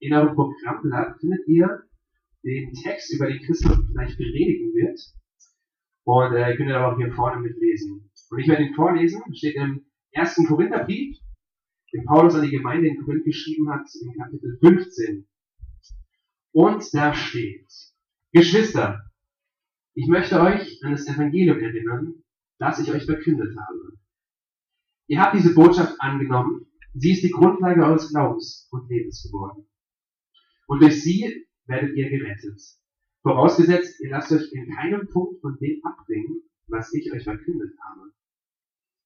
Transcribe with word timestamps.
In 0.00 0.14
eurem 0.14 0.34
Programmblatt 0.34 1.20
findet 1.20 1.46
ihr 1.46 1.82
den 2.42 2.72
Text, 2.72 3.14
über 3.14 3.26
den 3.26 3.40
Christoph 3.42 3.78
gleich 3.92 4.16
predigen 4.16 4.72
wird. 4.74 4.98
Und 6.04 6.34
äh, 6.34 6.56
könnt 6.56 6.70
ihr 6.70 6.76
aber 6.76 6.94
auch 6.94 6.98
hier 6.98 7.12
vorne 7.12 7.40
mitlesen. 7.42 8.10
Und 8.30 8.38
ich 8.38 8.48
werde 8.48 8.64
ihn 8.64 8.74
vorlesen, 8.74 9.22
steht 9.34 9.56
im 9.56 9.84
ersten 10.12 10.46
Korintherbrief, 10.46 11.18
den 11.92 12.04
Paulus 12.06 12.34
an 12.34 12.42
die 12.42 12.50
Gemeinde 12.50 12.88
in 12.88 13.02
Korinth 13.02 13.24
geschrieben 13.24 13.70
hat, 13.70 13.86
im 14.00 14.14
Kapitel 14.14 14.58
15. 14.60 15.28
Und 16.52 16.94
da 16.94 17.14
steht, 17.14 17.70
Geschwister, 18.32 19.00
ich 19.94 20.06
möchte 20.08 20.40
euch 20.40 20.82
an 20.82 20.92
das 20.92 21.06
Evangelium 21.08 21.58
erinnern, 21.58 22.22
das 22.58 22.78
ich 22.80 22.90
euch 22.92 23.04
verkündet 23.04 23.54
habe. 23.56 23.98
Ihr 25.08 25.20
habt 25.20 25.34
diese 25.34 25.54
Botschaft 25.54 25.96
angenommen, 26.00 26.66
sie 26.94 27.12
ist 27.12 27.22
die 27.22 27.30
Grundlage 27.30 27.84
eures 27.84 28.10
Glaubens 28.10 28.68
und 28.70 28.88
Lebens 28.88 29.22
geworden. 29.22 29.66
Und 30.70 30.82
durch 30.82 31.02
sie 31.02 31.48
werdet 31.66 31.96
ihr 31.96 32.08
gerettet. 32.08 32.62
Vorausgesetzt, 33.22 34.00
ihr 34.00 34.10
lasst 34.10 34.30
euch 34.30 34.52
in 34.52 34.72
keinem 34.72 35.08
Punkt 35.08 35.40
von 35.40 35.58
dem 35.58 35.84
abbringen, 35.84 36.42
was 36.68 36.94
ich 36.94 37.12
euch 37.12 37.24
verkündet 37.24 37.76
habe. 37.82 38.12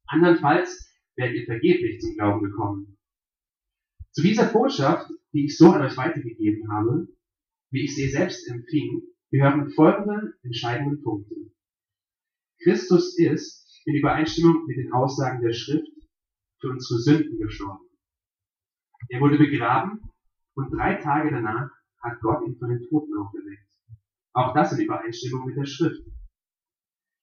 Andernfalls 0.07 0.95
werdet 1.17 1.37
ihr 1.37 1.47
vergeblich 1.47 2.03
zum 2.03 2.17
Glauben 2.17 2.45
gekommen. 2.45 2.99
Zu 4.13 4.21
dieser 4.21 4.53
Botschaft, 4.53 5.11
die 5.33 5.47
ich 5.47 5.57
so 5.57 5.71
an 5.71 5.81
euch 5.81 5.97
weitergegeben 5.97 6.71
habe, 6.71 7.09
wie 7.71 7.85
ich 7.85 7.95
sie 7.97 8.11
selbst 8.11 8.47
empfing, 8.47 9.03
gehören 9.31 9.71
folgende 9.71 10.35
entscheidenden 10.43 11.03
Punkte. 11.03 11.35
Christus 12.63 13.19
ist, 13.19 13.81
in 13.87 13.97
Übereinstimmung 13.97 14.67
mit 14.67 14.77
den 14.77 14.93
Aussagen 14.93 15.41
der 15.41 15.55
Schrift, 15.55 15.89
für 16.61 16.69
unsere 16.69 17.01
Sünden 17.01 17.39
gestorben. 17.39 17.89
Er 19.09 19.21
wurde 19.21 19.39
begraben 19.39 20.11
und 20.55 20.71
drei 20.71 20.95
Tage 20.95 21.31
danach 21.31 21.71
hat 22.03 22.21
Gott 22.21 22.47
ihn 22.47 22.57
von 22.59 22.69
den 22.69 22.83
Toten 22.89 23.17
aufgeweckt. 23.17 23.69
Auch 24.33 24.55
das 24.55 24.73
in 24.73 24.85
Übereinstimmung 24.85 25.47
mit 25.47 25.57
der 25.57 25.67
Schrift. 25.67 26.03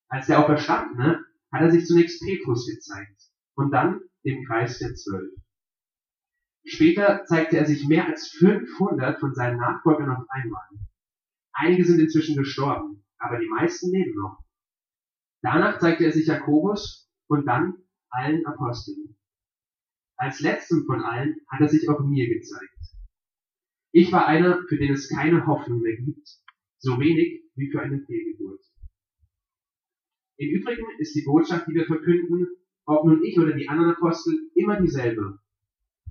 Als 0.10 0.28
der 0.28 0.40
Auferstandene 0.40 1.26
hat 1.52 1.62
er 1.62 1.72
sich 1.72 1.86
zunächst 1.86 2.22
Petrus 2.22 2.68
gezeigt 2.68 3.22
und 3.56 3.72
dann 3.72 4.02
dem 4.26 4.46
Kreis 4.46 4.80
der 4.80 4.96
Zwölf. 4.96 5.32
Später 6.66 7.26
zeigte 7.26 7.58
er 7.58 7.66
sich 7.66 7.88
mehr 7.88 8.08
als 8.08 8.30
500 8.30 9.20
von 9.20 9.34
seinen 9.34 9.58
Nachfolgern 9.58 10.10
auf 10.10 10.26
einmal. 10.30 10.68
Einige 11.54 11.86
sind 11.86 12.00
inzwischen 12.00 12.38
gestorben, 12.38 13.04
aber 13.18 13.40
die 13.40 13.48
meisten 13.48 13.92
leben 13.92 14.16
noch. 14.16 14.44
Danach 15.42 15.80
zeigte 15.80 16.06
er 16.06 16.12
sich 16.12 16.28
Jakobus 16.28 17.10
und 17.28 17.46
dann 17.46 17.74
allen 18.10 18.46
Aposteln. 18.46 19.18
Als 20.18 20.40
letztem 20.40 20.86
von 20.86 21.04
allen 21.04 21.38
hat 21.48 21.62
er 21.62 21.70
sich 21.70 21.90
auch 21.90 22.00
mir 22.02 22.28
gezeigt. 22.28 22.81
Ich 23.92 24.12
war 24.12 24.26
einer, 24.26 24.64
für 24.68 24.78
den 24.78 24.94
es 24.94 25.10
keine 25.10 25.46
Hoffnung 25.46 25.82
mehr 25.82 25.98
gibt, 25.98 26.28
so 26.78 27.00
wenig 27.00 27.44
wie 27.56 27.70
für 27.70 27.82
eine 27.82 28.00
Fehlgeburt. 28.00 28.62
Im 30.38 30.50
Übrigen 30.50 30.86
ist 31.00 31.14
die 31.14 31.24
Botschaft, 31.24 31.68
die 31.68 31.74
wir 31.74 31.86
verkünden, 31.86 32.48
ob 32.86 33.06
nun 33.06 33.24
ich 33.24 33.38
oder 33.38 33.54
die 33.54 33.68
anderen 33.68 33.92
Apostel, 33.92 34.50
immer 34.56 34.80
dieselbe. 34.80 35.40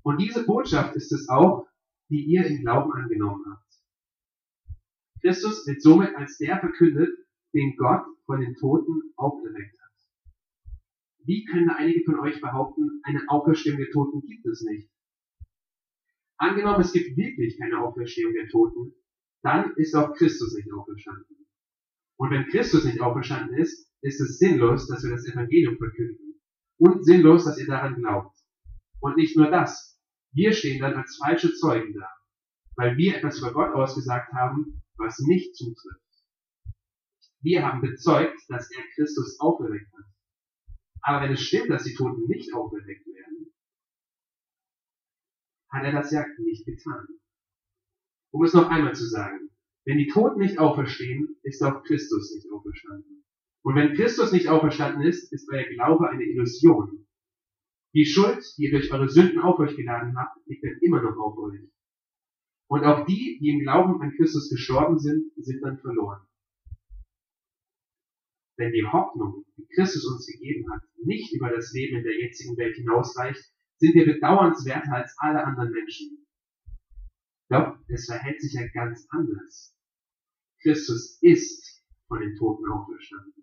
Und 0.03 0.21
diese 0.21 0.45
Botschaft 0.45 0.95
ist 0.95 1.11
es 1.13 1.29
auch, 1.29 1.67
die 2.11 2.25
ihr 2.25 2.47
im 2.47 2.61
Glauben 2.61 2.93
angenommen 2.93 3.45
habt. 3.51 3.71
Christus 5.21 5.67
wird 5.67 5.83
somit 5.83 6.15
als 6.17 6.39
der 6.39 6.59
verkündet, 6.59 7.11
den 7.55 7.77
Gott 7.77 8.05
von 8.27 8.41
den 8.41 8.55
Toten 8.57 9.13
auferweckt 9.17 9.79
hat. 9.81 10.73
Wie 11.25 11.45
können 11.45 11.71
einige 11.71 12.05
von 12.05 12.21
euch 12.21 12.41
behaupten, 12.41 13.01
eine 13.05 13.29
Auferstehung 13.29 13.79
der 13.79 13.91
Toten 13.91 14.21
gibt 14.23 14.47
es 14.47 14.63
nicht? 14.63 14.89
Angenommen, 16.41 16.81
es 16.81 16.93
gibt 16.93 17.19
wirklich 17.19 17.59
keine 17.59 17.79
Auferstehung 17.83 18.33
der 18.33 18.49
Toten, 18.49 18.95
dann 19.43 19.75
ist 19.77 19.95
auch 19.95 20.15
Christus 20.15 20.55
nicht 20.55 20.73
auferstanden. 20.73 21.47
Und 22.17 22.31
wenn 22.31 22.49
Christus 22.49 22.85
nicht 22.85 23.01
auferstanden 23.01 23.59
ist, 23.59 23.91
ist 24.01 24.21
es 24.21 24.39
sinnlos, 24.39 24.89
dass 24.89 25.05
wir 25.05 25.11
das 25.11 25.27
Evangelium 25.27 25.77
verkünden. 25.77 26.41
Und 26.79 27.05
sinnlos, 27.05 27.45
dass 27.45 27.59
ihr 27.59 27.67
daran 27.67 27.97
glaubt. 27.97 28.35
Und 29.01 29.17
nicht 29.17 29.37
nur 29.37 29.51
das. 29.51 30.01
Wir 30.33 30.55
stehen 30.55 30.81
dann 30.81 30.95
als 30.95 31.19
falsche 31.23 31.53
Zeugen 31.53 31.93
da, 31.93 32.09
weil 32.77 32.97
wir 32.97 33.17
etwas 33.17 33.41
vor 33.41 33.53
Gott 33.53 33.75
ausgesagt 33.75 34.33
haben, 34.33 34.83
was 34.97 35.19
nicht 35.19 35.55
zutrifft. 35.55 36.01
Wir 37.43 37.67
haben 37.67 37.83
bezeugt, 37.83 38.39
dass 38.49 38.71
er 38.71 38.83
Christus 38.95 39.39
auferweckt 39.41 39.93
hat. 39.93 40.07
Aber 41.03 41.25
wenn 41.25 41.33
es 41.33 41.43
stimmt, 41.43 41.69
dass 41.69 41.85
die 41.85 41.95
Toten 41.95 42.27
nicht 42.29 42.55
auferweckt 42.55 43.07
werden, 43.07 43.20
hat 45.71 45.85
er 45.85 45.93
das 45.93 46.11
ja 46.11 46.25
nicht 46.39 46.67
getan. 46.67 47.07
Um 48.33 48.45
es 48.45 48.55
noch 48.55 48.69
einmal 48.69 48.95
zu 48.95 49.07
sagen, 49.07 49.51
wenn 49.85 49.99
die 49.99 50.09
Toten 50.09 50.41
nicht 50.41 50.59
auferstehen, 50.59 51.37
ist 51.43 51.63
auch 51.63 51.83
Christus 51.85 52.35
nicht 52.35 52.51
auferstanden. 52.53 53.25
Und 53.63 53.75
wenn 53.75 53.95
Christus 53.95 54.33
nicht 54.33 54.49
auferstanden 54.49 55.03
ist, 55.03 55.33
ist 55.33 55.49
euer 55.53 55.65
Glaube 55.65 56.11
eine 56.11 56.25
Illusion. 56.25 57.07
Die 57.95 58.07
Schuld, 58.07 58.45
die 58.57 58.65
ihr 58.65 58.71
durch 58.71 58.93
eure 58.93 59.09
Sünden 59.09 59.41
auf 59.41 59.59
euch 59.59 59.77
geladen 59.77 60.17
habt, 60.17 60.47
liegt 60.47 60.65
dann 60.65 60.79
immer 60.81 61.03
noch 61.03 61.19
auf 61.19 61.37
euch. 61.39 61.61
Und 62.69 62.85
auch 62.85 63.05
die, 63.05 63.39
die 63.41 63.49
im 63.49 63.61
Glauben 63.61 64.01
an 64.01 64.13
Christus 64.17 64.49
gestorben 64.49 64.99
sind, 64.99 65.33
sind 65.37 65.61
dann 65.63 65.79
verloren. 65.81 66.21
Wenn 68.57 68.73
die 68.73 68.87
Hoffnung, 68.87 69.45
die 69.57 69.67
Christus 69.75 70.07
uns 70.07 70.27
gegeben 70.27 70.71
hat, 70.71 70.83
nicht 71.03 71.35
über 71.35 71.51
das 71.51 71.73
Leben 71.73 71.97
in 71.97 72.05
der 72.05 72.17
jetzigen 72.21 72.57
Welt 72.57 72.77
hinausreicht, 72.77 73.43
sind 73.81 73.95
wir 73.95 74.05
bedauernswerter 74.05 74.93
als 74.93 75.15
alle 75.19 75.43
anderen 75.43 75.71
Menschen. 75.71 76.27
Doch 77.49 77.79
es 77.89 78.07
verhält 78.07 78.41
sich 78.41 78.53
ja 78.53 78.69
ganz 78.69 79.07
anders. 79.11 79.75
Christus 80.63 81.19
ist 81.23 81.83
von 82.07 82.21
den 82.21 82.37
Toten 82.37 82.71
auferstanden. 82.71 83.41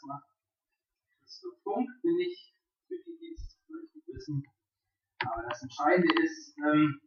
erstmal 0.00 0.20
Christoph 1.40 1.62
Funk 1.64 1.88
bin 2.02 2.20
ich, 2.20 2.52
für 2.86 3.00
die, 3.00 3.16
die 3.16 3.32
es 3.32 3.56
vielleicht 3.64 3.94
nicht 3.96 4.08
wissen. 4.12 4.44
Aber 5.24 5.40
das 5.48 5.62
Entscheidende 5.62 6.12
ist, 6.20 6.52
ähm, 6.68 7.00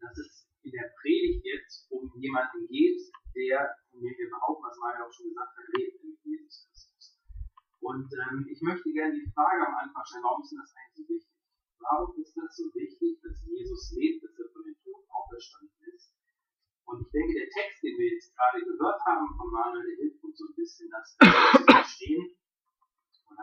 dass 0.00 0.18
es 0.18 0.50
in 0.62 0.72
der 0.72 0.90
Predigt 0.98 1.46
jetzt 1.46 1.86
um 1.90 2.10
jemanden 2.18 2.66
geht, 2.66 2.98
der, 3.36 3.70
von 3.90 4.02
dem 4.02 4.18
wir 4.18 4.30
behaupten, 4.30 4.66
was 4.66 4.78
Mario 4.82 5.06
auch 5.06 5.12
schon 5.14 5.30
gesagt 5.30 5.54
hat, 5.54 5.68
lebt, 5.78 6.02
nämlich 6.02 6.18
Jesus 6.26 6.66
Christus. 6.66 7.22
Und 7.78 8.10
ähm, 8.10 8.50
ich 8.50 8.60
möchte 8.62 8.90
gerne 8.90 9.14
die 9.14 9.30
Frage 9.30 9.62
am 9.62 9.78
Anfang 9.78 10.04
stellen, 10.06 10.26
warum 10.26 10.42
ist 10.42 10.50
denn 10.50 10.58
das 10.58 10.74
eigentlich 10.74 10.98
so 10.98 11.06
wichtig? 11.06 11.30
Warum 11.78 12.10
ist 12.18 12.34
das 12.34 12.56
so 12.56 12.66
wichtig, 12.74 13.22
dass 13.22 13.46
Jesus 13.46 13.94
lebt, 13.94 14.26
dass 14.26 14.34
er 14.42 14.50
von 14.50 14.66
den 14.66 14.74
Toten 14.82 15.06
auferstanden 15.06 15.78
ist? 15.94 16.18
Und 16.82 17.06
ich 17.06 17.10
denke, 17.14 17.32
der 17.38 17.50
Text, 17.54 17.78
den 17.78 17.94
wir 17.94 18.10
jetzt 18.10 18.34
gerade 18.34 18.58
gehört 18.58 19.00
haben 19.06 19.30
von 19.38 19.50
Manuel, 19.54 19.86
der 19.86 19.96
hilft 20.02 20.18
uns 20.18 20.36
so 20.36 20.50
ein 20.50 20.54
bisschen, 20.58 20.90
das 20.90 21.14
zu 21.14 21.79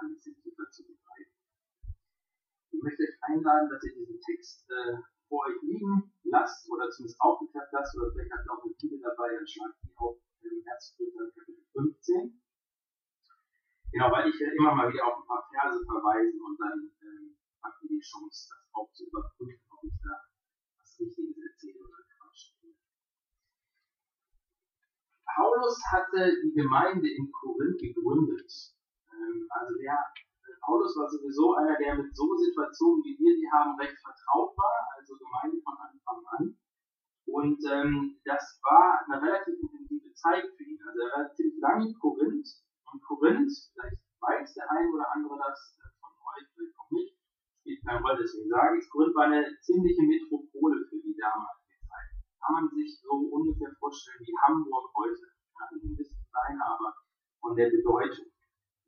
ein 0.07 0.15
bisschen 0.15 0.35
tiefer 0.41 0.69
zu 0.71 0.83
begreifen. 0.87 1.35
Ich 2.71 2.81
möchte 2.81 3.03
euch 3.03 3.17
einladen, 3.21 3.69
dass 3.69 3.83
ihr 3.83 3.95
diesen 3.95 4.19
Text 4.21 4.69
äh, 4.71 4.97
vor 5.27 5.45
euch 5.47 5.61
liegen 5.61 6.13
lasst 6.23 6.69
oder 6.71 6.89
zumindest 6.89 7.19
aufgeklappt 7.19 7.73
lasst 7.73 7.95
oder 7.97 8.11
vielleicht 8.11 8.31
habt 8.31 8.45
ihr 8.45 8.51
auch 8.51 8.63
eine 8.63 8.73
Bibel 8.79 8.99
dabei, 9.01 9.35
dann 9.35 9.47
schlagt 9.47 9.77
die 9.83 9.91
auf 9.97 10.17
im 10.41 10.63
Herzsplitter 10.63 11.27
Kapitel 11.35 11.65
15. 11.73 12.41
Genau, 13.91 14.11
weil 14.11 14.29
ich 14.29 14.39
ja 14.39 14.47
immer 14.51 14.75
mal 14.75 14.91
wieder 14.91 15.07
auf 15.07 15.19
ein 15.19 15.27
paar 15.27 15.43
Verse 15.51 15.83
verweisen 15.83 16.39
und 16.39 16.55
dann 16.59 16.79
ähm, 17.01 17.37
habt 17.63 17.83
ihr 17.83 17.89
die 17.89 17.99
Chance, 17.99 18.47
das 18.51 18.63
auch 18.73 18.91
zu 18.93 19.07
überprüfen, 19.07 19.67
ob 19.71 19.83
ich 19.83 19.97
da 20.03 20.23
was 20.79 20.99
Richtiges 20.99 21.35
erzähle 21.35 21.83
oder 21.83 21.97
Paulus 25.37 25.79
hatte 25.91 26.33
die 26.43 26.51
Gemeinde 26.51 27.07
in 27.07 27.31
Korinth 27.31 27.79
gegründet. 27.79 28.51
Ähm, 29.17 29.47
also 29.49 29.73
der, 29.81 29.97
Paulus 30.61 30.95
war 30.97 31.09
sowieso 31.09 31.55
einer, 31.55 31.77
der 31.77 31.95
mit 31.95 32.15
so 32.15 32.35
Situationen 32.35 33.03
wie 33.03 33.17
wir 33.17 33.33
die 33.35 33.49
haben 33.51 33.79
recht 33.79 33.97
vertraut 33.99 34.55
war, 34.57 34.77
also 34.97 35.17
Gemeinde 35.17 35.61
von 35.63 35.75
Anfang 35.77 36.21
an. 36.37 36.57
Und 37.25 37.59
ähm, 37.69 38.19
das 38.23 38.59
war 38.63 39.03
eine 39.05 39.21
relativ 39.21 39.59
intensive 39.59 40.13
Zeit 40.13 40.45
für 40.55 40.63
ihn. 40.63 40.79
Also 40.87 40.99
er 41.01 41.11
war 41.17 41.33
ziemlich 41.35 41.59
lange 41.59 41.87
in 41.87 41.99
Korinth. 41.99 42.47
Und 42.91 43.03
Korinth, 43.03 43.51
vielleicht 43.73 44.01
weiß 44.21 44.53
der 44.55 44.71
eine 44.71 44.89
oder 44.91 45.11
andere 45.11 45.37
das 45.37 45.75
äh, 45.77 45.91
von 45.99 46.13
euch, 46.35 46.47
vielleicht 46.55 46.79
auch 46.79 46.91
nicht, 46.91 47.17
spielt 47.59 47.83
keine 47.85 48.01
Rolle, 48.01 48.23
deswegen 48.23 48.49
sage 48.49 48.79
ich 48.79 48.89
Korinth 48.89 49.15
war 49.15 49.25
eine 49.25 49.43
ziemliche 49.59 50.03
Metropole 50.03 50.87
für 50.87 50.99
die 51.03 51.15
damalige 51.19 51.75
Zeit. 51.83 52.09
kann 52.39 52.53
man 52.55 52.69
sich 52.71 52.99
so 53.01 53.11
ungefähr 53.11 53.75
vorstellen 53.79 54.23
wie 54.23 54.37
Hamburg 54.47 54.87
heute. 54.95 55.27
Ja, 55.59 55.67
ein 55.71 55.95
bisschen 55.95 56.23
kleiner, 56.31 56.65
aber 56.79 56.95
von 57.41 57.55
der 57.55 57.69
Bedeutung. 57.69 58.31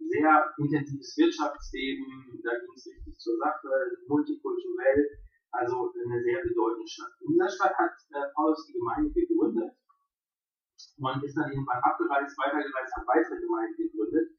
Sehr 0.10 0.54
intensives 0.58 1.14
Wirtschaftsleben, 1.18 2.42
da 2.42 2.58
ging 2.58 2.74
es 2.74 2.88
richtig 2.90 3.14
zur 3.20 3.38
Sache, 3.38 3.70
multikulturell, 4.08 5.06
also 5.52 5.94
eine 5.94 6.22
sehr 6.24 6.42
bedeutende 6.42 6.88
Stadt. 6.88 7.14
In 7.22 7.34
dieser 7.34 7.50
Stadt 7.50 7.78
hat 7.78 7.94
äh, 8.10 8.34
Paulus 8.34 8.66
die 8.66 8.74
Gemeinde 8.74 9.14
gegründet 9.14 9.78
und 10.98 11.24
ist 11.24 11.38
dann 11.38 11.52
irgendwann 11.52 11.82
abgereist, 11.84 12.38
weitergereist, 12.38 12.96
hat 12.96 13.08
weitere 13.08 13.40
Gemeinden 13.40 13.78
gegründet 13.78 14.34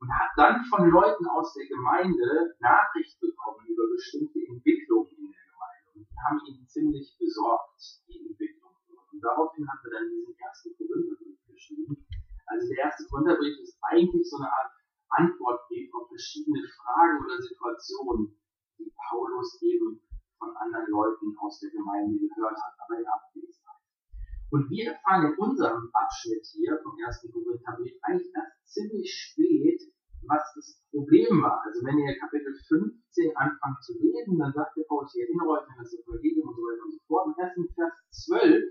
und 0.00 0.08
hat 0.12 0.30
dann 0.36 0.64
von 0.68 0.88
Leuten 0.90 1.26
aus 1.28 1.54
der 1.54 1.66
Gemeinde 1.66 2.56
Nachricht 2.60 3.18
bekommen 3.20 3.64
über 3.66 3.84
bestimmte 3.96 4.38
Entwicklungen 4.44 5.08
in 5.16 5.32
der 5.32 5.44
Gemeinde. 5.48 5.88
Und 5.94 6.04
die 6.04 6.20
haben 6.20 6.40
ihn 6.44 6.66
ziemlich 6.68 7.16
besorgt, 7.18 8.04
die 8.08 8.20
Entwicklung. 8.28 8.76
Und 9.12 9.20
daraufhin 9.24 9.64
hat 9.64 9.80
er 9.84 9.90
dann 10.00 10.10
diesen 10.10 10.36
ersten 10.36 10.76
Korintherbrief 10.76 11.40
geschrieben. 11.48 12.06
Also 12.46 12.68
der 12.68 12.84
erste 12.84 13.08
Korintherbrief 13.08 13.58
ist 13.60 13.78
eigentlich 13.80 14.28
so 14.28 14.36
eine 14.36 14.52
Art 14.52 14.73
Antwortbrief 15.16 15.92
auf 15.94 16.08
verschiedene 16.08 16.62
Fragen 16.66 17.24
oder 17.24 17.40
Situationen, 17.40 18.36
die 18.78 18.92
Paulus 19.08 19.60
eben 19.62 20.00
von 20.38 20.56
anderen 20.56 20.90
Leuten 20.90 21.36
aus 21.38 21.60
der 21.60 21.70
Gemeinde 21.70 22.18
gehört 22.18 22.56
hat, 22.56 22.74
aber 22.78 22.98
in 22.98 23.06
Abwesenheit. 23.06 23.82
Und 24.50 24.70
wir 24.70 24.92
erfahren 24.92 25.32
in 25.32 25.38
unserem 25.38 25.90
Abschnitt 25.92 26.46
hier 26.52 26.78
vom 26.82 26.98
ersten 26.98 27.30
Korintherbrief 27.32 27.98
eigentlich 28.02 28.30
erst 28.34 28.54
ziemlich 28.66 29.10
spät, 29.10 29.80
was 30.26 30.42
das 30.54 30.80
Problem 30.90 31.42
war. 31.42 31.62
Also 31.64 31.84
wenn 31.84 31.98
ihr 31.98 32.16
Kapitel 32.18 32.54
15 32.68 33.36
anfangt 33.36 33.82
zu 33.82 33.98
lesen, 33.98 34.38
dann 34.38 34.52
sagt 34.52 34.76
der 34.76 34.84
Paulus, 34.88 35.14
ich 35.14 35.22
erinnere 35.22 35.58
euch 35.58 35.66
an 35.68 35.78
das 35.78 35.92
Evangelium 35.94 36.48
und 36.48 36.56
so 36.56 36.62
weiter 36.62 36.84
und 36.84 36.92
so 36.92 37.00
fort. 37.06 37.26
Und 37.26 37.38
erst 37.38 37.56
in 37.56 37.68
Vers 37.74 37.94
12 38.28 38.64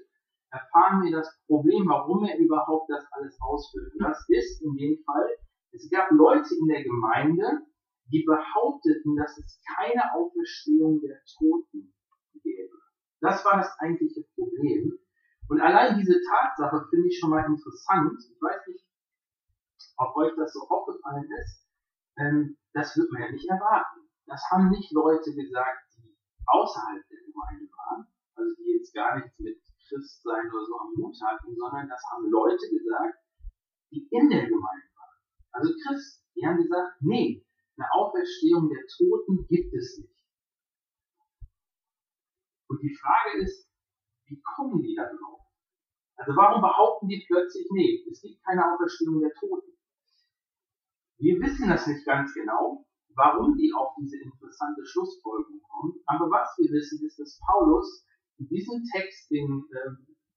erfahren 0.52 1.04
wir 1.04 1.12
das 1.12 1.30
Problem, 1.48 1.88
warum 1.88 2.24
er 2.26 2.38
überhaupt 2.38 2.90
das 2.90 3.06
alles 3.12 3.38
ausführt. 3.42 3.92
Und 3.94 4.02
das 4.04 4.24
ist 4.30 4.62
in 4.62 4.76
dem 4.76 5.04
Fall, 5.04 5.30
es 5.74 5.90
gab 5.90 6.12
Leute 6.12 6.54
in 6.56 6.68
der 6.68 6.84
Gemeinde, 6.84 7.66
die 8.12 8.24
behaupteten, 8.24 9.16
dass 9.16 9.38
es 9.38 9.60
keine 9.76 10.14
Auferstehung 10.14 11.02
der 11.02 11.20
Toten 11.38 11.94
gäbe. 12.44 12.78
Das 13.22 13.44
war 13.44 13.58
das 13.58 13.74
eigentliche 13.80 14.24
Problem. 14.36 15.00
Und 15.50 15.62
allein 15.62 15.98
diese 15.98 16.22
Tatsache 16.22 16.86
finde 16.90 17.08
ich 17.08 17.20
schon 17.20 17.32
mal 17.32 17.46
interessant. 17.46 18.20
Ich 18.22 18.42
weiß 18.42 18.68
nicht, 18.68 18.86
ob 19.98 20.16
euch 20.16 20.34
das 20.36 20.54
so 20.54 20.62
aufgefallen 20.70 21.28
ist. 21.42 21.68
Ähm, 22.18 22.58
das 22.74 22.96
wird 22.96 23.12
man 23.12 23.24
ja 23.24 23.32
nicht 23.32 23.50
erwarten. 23.50 24.02
Das 24.26 24.42
haben 24.52 24.70
nicht 24.70 24.92
Leute 24.92 25.34
gesagt, 25.34 25.84
die 25.98 26.16
außerhalb 26.46 27.02
der 27.10 27.20
Gemeinde 27.26 27.70
waren, 27.72 28.08
also 28.36 28.54
die 28.58 28.78
jetzt 28.78 28.94
gar 28.94 29.18
nichts 29.18 29.38
mit 29.40 29.60
Christsein 29.88 30.50
oder 30.50 30.66
so 30.66 30.80
am 30.80 30.94
Mut 30.96 31.18
hatten, 31.26 31.56
sondern 31.56 31.90
das 31.90 32.02
haben 32.12 32.30
Leute 32.30 32.70
gesagt, 32.70 33.18
die 33.92 34.08
in 34.10 34.30
der 34.30 34.48
Gemeinde. 34.48 34.93
Also 35.54 35.72
Christen, 35.86 36.26
die 36.36 36.46
haben 36.46 36.58
gesagt, 36.58 36.98
nee, 37.02 37.46
eine 37.78 37.88
Auferstehung 37.94 38.70
der 38.70 38.86
Toten 38.98 39.48
gibt 39.48 39.74
es 39.74 39.98
nicht. 40.00 40.14
Und 42.70 42.82
die 42.82 42.96
Frage 42.96 43.44
ist, 43.44 43.70
wie 44.26 44.42
kommen 44.42 44.82
die 44.82 44.96
da 44.96 45.06
drauf? 45.06 45.42
Also 46.16 46.36
warum 46.36 46.62
behaupten 46.62 47.08
die 47.08 47.24
plötzlich, 47.28 47.68
nee, 47.72 48.04
es 48.10 48.22
gibt 48.22 48.44
keine 48.44 48.66
Auferstehung 48.74 49.20
der 49.20 49.34
Toten? 49.34 49.74
Wir 51.18 51.40
wissen 51.40 51.70
das 51.70 51.88
nicht 51.88 52.06
ganz 52.06 52.34
genau, 52.34 52.86
warum 53.16 53.56
die 53.58 53.72
auf 53.74 53.94
diese 54.00 54.18
interessante 54.18 54.86
Schlussfolgerung 54.86 55.62
kommen, 55.70 55.94
aber 56.08 56.30
was 56.30 56.50
wir 56.58 56.72
wissen 56.72 57.06
ist, 57.06 57.20
dass 57.20 57.40
Paulus 57.46 58.06
in 58.38 58.48
diesem 58.48 58.84
Text, 58.92 59.30
den, 59.30 59.64
äh, 59.70 59.90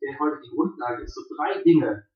der 0.03 0.19
heute 0.19 0.41
die 0.45 0.55
Grundlage 0.55 1.03
ist, 1.03 1.15
so 1.15 1.23
drei 1.37 1.63
Dinge 1.63 2.07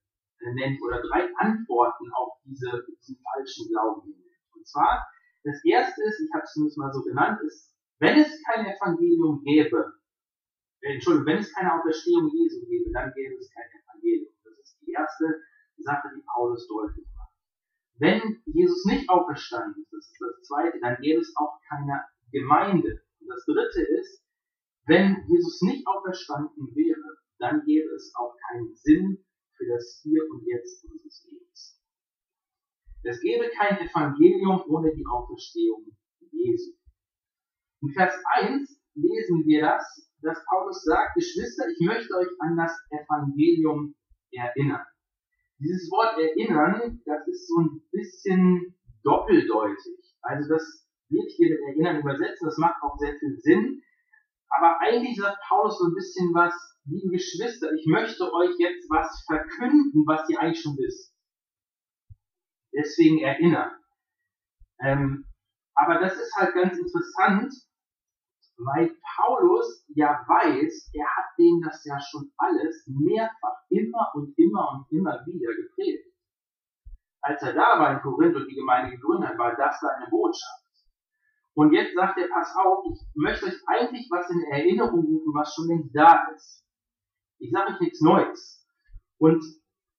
nennt 0.55 0.81
oder 0.83 1.03
drei 1.03 1.29
Antworten 1.37 2.11
auf 2.13 2.39
diese, 2.45 2.85
diesen 2.99 3.19
falschen 3.23 3.69
Glauben 3.69 4.11
nennt. 4.11 4.57
Und 4.57 4.67
zwar, 4.67 5.07
das 5.45 5.65
erste 5.65 6.03
ist, 6.03 6.21
ich 6.21 6.33
habe 6.33 6.45
es 6.45 6.53
zumindest 6.53 6.79
mal 6.79 6.93
so 6.93 7.03
genannt, 7.03 7.41
ist, 7.43 7.75
wenn 7.99 8.19
es 8.19 8.43
kein 8.45 8.67
Evangelium 8.67 9.43
gäbe, 9.45 10.01
äh, 10.83 10.95
Entschuldigung, 10.95 11.27
wenn 11.27 11.39
es 11.39 11.53
keine 11.53 11.75
Auferstehung 11.75 12.31
Jesu 12.33 12.67
gäbe, 12.67 12.91
dann 12.93 13.13
gäbe 13.15 13.35
es 13.37 13.51
kein 13.53 13.69
Evangelium. 13.69 14.33
Das 14.45 14.59
ist 14.59 14.79
die 14.87 14.93
erste 14.93 15.43
Sache, 15.79 16.09
die 16.17 16.23
Paulus 16.35 16.67
deutlich 16.67 17.07
macht. 17.17 17.35
Wenn 17.99 18.43
Jesus 18.47 18.85
nicht 18.87 19.09
auferstanden 19.11 19.83
ist, 19.83 19.93
das 19.93 20.11
ist 20.11 20.21
das 20.21 20.43
zweite, 20.49 20.81
dann 20.81 20.97
gäbe 21.01 21.21
es 21.21 21.35
auch 21.37 21.61
keine 21.69 22.05
Gemeinde. 22.33 23.03
Und 23.21 23.29
das 23.29 23.45
dritte 23.45 23.83
ist, 23.83 24.25
wenn 24.87 25.25
Jesus 25.29 25.61
nicht 25.63 25.87
auferstanden 25.87 26.75
wäre, 26.75 27.19
dann 27.39 27.63
gäbe 27.65 27.91
es 27.95 28.13
auch 28.17 28.35
keinen 28.49 28.75
Sinn 28.75 29.25
für 29.61 29.67
das 29.67 30.01
Hier 30.03 30.23
und 30.31 30.43
Jetzt 30.47 30.85
unseres 30.85 31.27
Lebens. 31.29 31.79
Es 33.03 33.21
gäbe 33.21 33.51
kein 33.51 33.77
Evangelium 33.79 34.63
ohne 34.69 34.91
die 34.95 35.05
Auferstehung 35.07 35.85
Jesu. 36.33 36.73
In 37.83 37.93
Vers 37.93 38.15
1 38.41 38.81
lesen 38.95 39.45
wir 39.47 39.61
das, 39.61 40.11
dass 40.23 40.45
Paulus 40.49 40.83
sagt, 40.85 41.15
Geschwister, 41.15 41.65
ich 41.69 41.87
möchte 41.87 42.15
euch 42.15 42.29
an 42.41 42.57
das 42.57 42.73
Evangelium 42.91 43.95
erinnern. 44.33 44.85
Dieses 45.59 45.91
Wort 45.91 46.19
erinnern, 46.19 47.03
das 47.05 47.27
ist 47.29 47.49
so 47.49 47.61
ein 47.61 47.83
bisschen 47.91 48.77
doppeldeutig. 49.03 50.17
Also 50.23 50.49
das 50.49 50.87
wird 51.09 51.31
hier 51.37 51.51
mit 51.51 51.61
erinnern 51.61 52.01
übersetzt, 52.01 52.43
das 52.43 52.57
macht 52.59 52.83
auch 52.83 52.97
sehr 52.99 53.19
viel 53.19 53.37
Sinn. 53.41 53.83
Aber 54.51 54.81
eigentlich 54.81 55.17
sagt 55.17 55.39
Paulus 55.49 55.79
so 55.79 55.87
ein 55.87 55.95
bisschen 55.95 56.35
was, 56.35 56.53
liebe 56.85 57.11
Geschwister, 57.11 57.73
ich 57.73 57.87
möchte 57.87 58.33
euch 58.33 58.55
jetzt 58.59 58.89
was 58.91 59.25
verkünden, 59.27 60.05
was 60.07 60.29
ihr 60.29 60.41
eigentlich 60.41 60.61
schon 60.61 60.77
wisst. 60.77 61.15
Deswegen 62.73 63.21
erinnern. 63.21 63.71
Ähm, 64.81 65.27
aber 65.75 65.99
das 65.99 66.15
ist 66.15 66.35
halt 66.37 66.55
ganz 66.55 66.79
interessant, 66.79 67.55
weil 68.59 68.95
Paulus 69.17 69.85
ja 69.89 70.25
weiß, 70.27 70.91
er 70.93 71.07
hat 71.17 71.27
denen 71.39 71.63
das 71.63 71.85
ja 71.85 71.99
schon 72.01 72.31
alles 72.37 72.85
mehrfach 72.87 73.65
immer 73.71 74.11
und 74.15 74.37
immer 74.39 74.73
und 74.73 74.99
immer 74.99 75.25
wieder 75.27 75.55
gepredigt. 75.55 76.15
Als 77.23 77.43
er 77.43 77.55
da 77.55 77.79
war 77.79 77.93
in 77.93 78.01
Korinth 78.01 78.37
und 78.37 78.49
die 78.49 78.57
Gemeinde 78.57 78.97
gegründet 78.97 79.31
hat, 79.31 79.39
war 79.39 79.57
das 79.57 79.81
seine 79.81 80.09
Botschaft. 80.11 80.60
Und 81.55 81.73
jetzt 81.73 81.95
sagt 81.95 82.19
er, 82.19 82.29
pass 82.29 82.55
auf, 82.57 82.85
ich 82.87 83.01
möchte 83.15 83.47
euch 83.47 83.61
eigentlich 83.67 84.09
was 84.11 84.31
in 84.31 84.43
Erinnerung 84.53 85.05
rufen, 85.05 85.35
was 85.35 85.55
schon 85.55 85.67
längst 85.67 85.95
da 85.95 86.29
ist. 86.35 86.65
Ich 87.39 87.51
sage 87.51 87.73
euch 87.73 87.81
nichts 87.81 88.01
Neues. 88.01 88.67
Und 89.19 89.43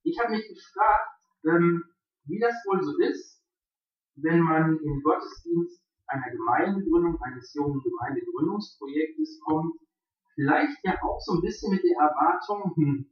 ich 0.04 0.18
habe 0.20 0.32
mich 0.32 0.48
gefragt, 0.48 1.10
ähm, 1.46 1.84
wie 2.26 2.40
das 2.40 2.56
wohl 2.66 2.82
so 2.82 2.98
ist, 3.00 3.44
wenn 4.16 4.42
man 4.42 4.78
in 4.80 5.02
Gottesdienst 5.02 5.84
einer 6.08 6.30
Gemeindegründung, 6.32 7.22
eines 7.22 7.54
jungen 7.54 7.82
Gemeindegründungsprojektes 7.82 9.40
kommt, 9.46 9.74
vielleicht 10.36 10.78
ja 10.84 11.02
auch 11.04 11.20
so 11.20 11.34
ein 11.34 11.42
bisschen 11.42 11.74
mit 11.74 11.84
der 11.84 11.98
Erwartung, 11.98 12.74
hm, 12.76 13.12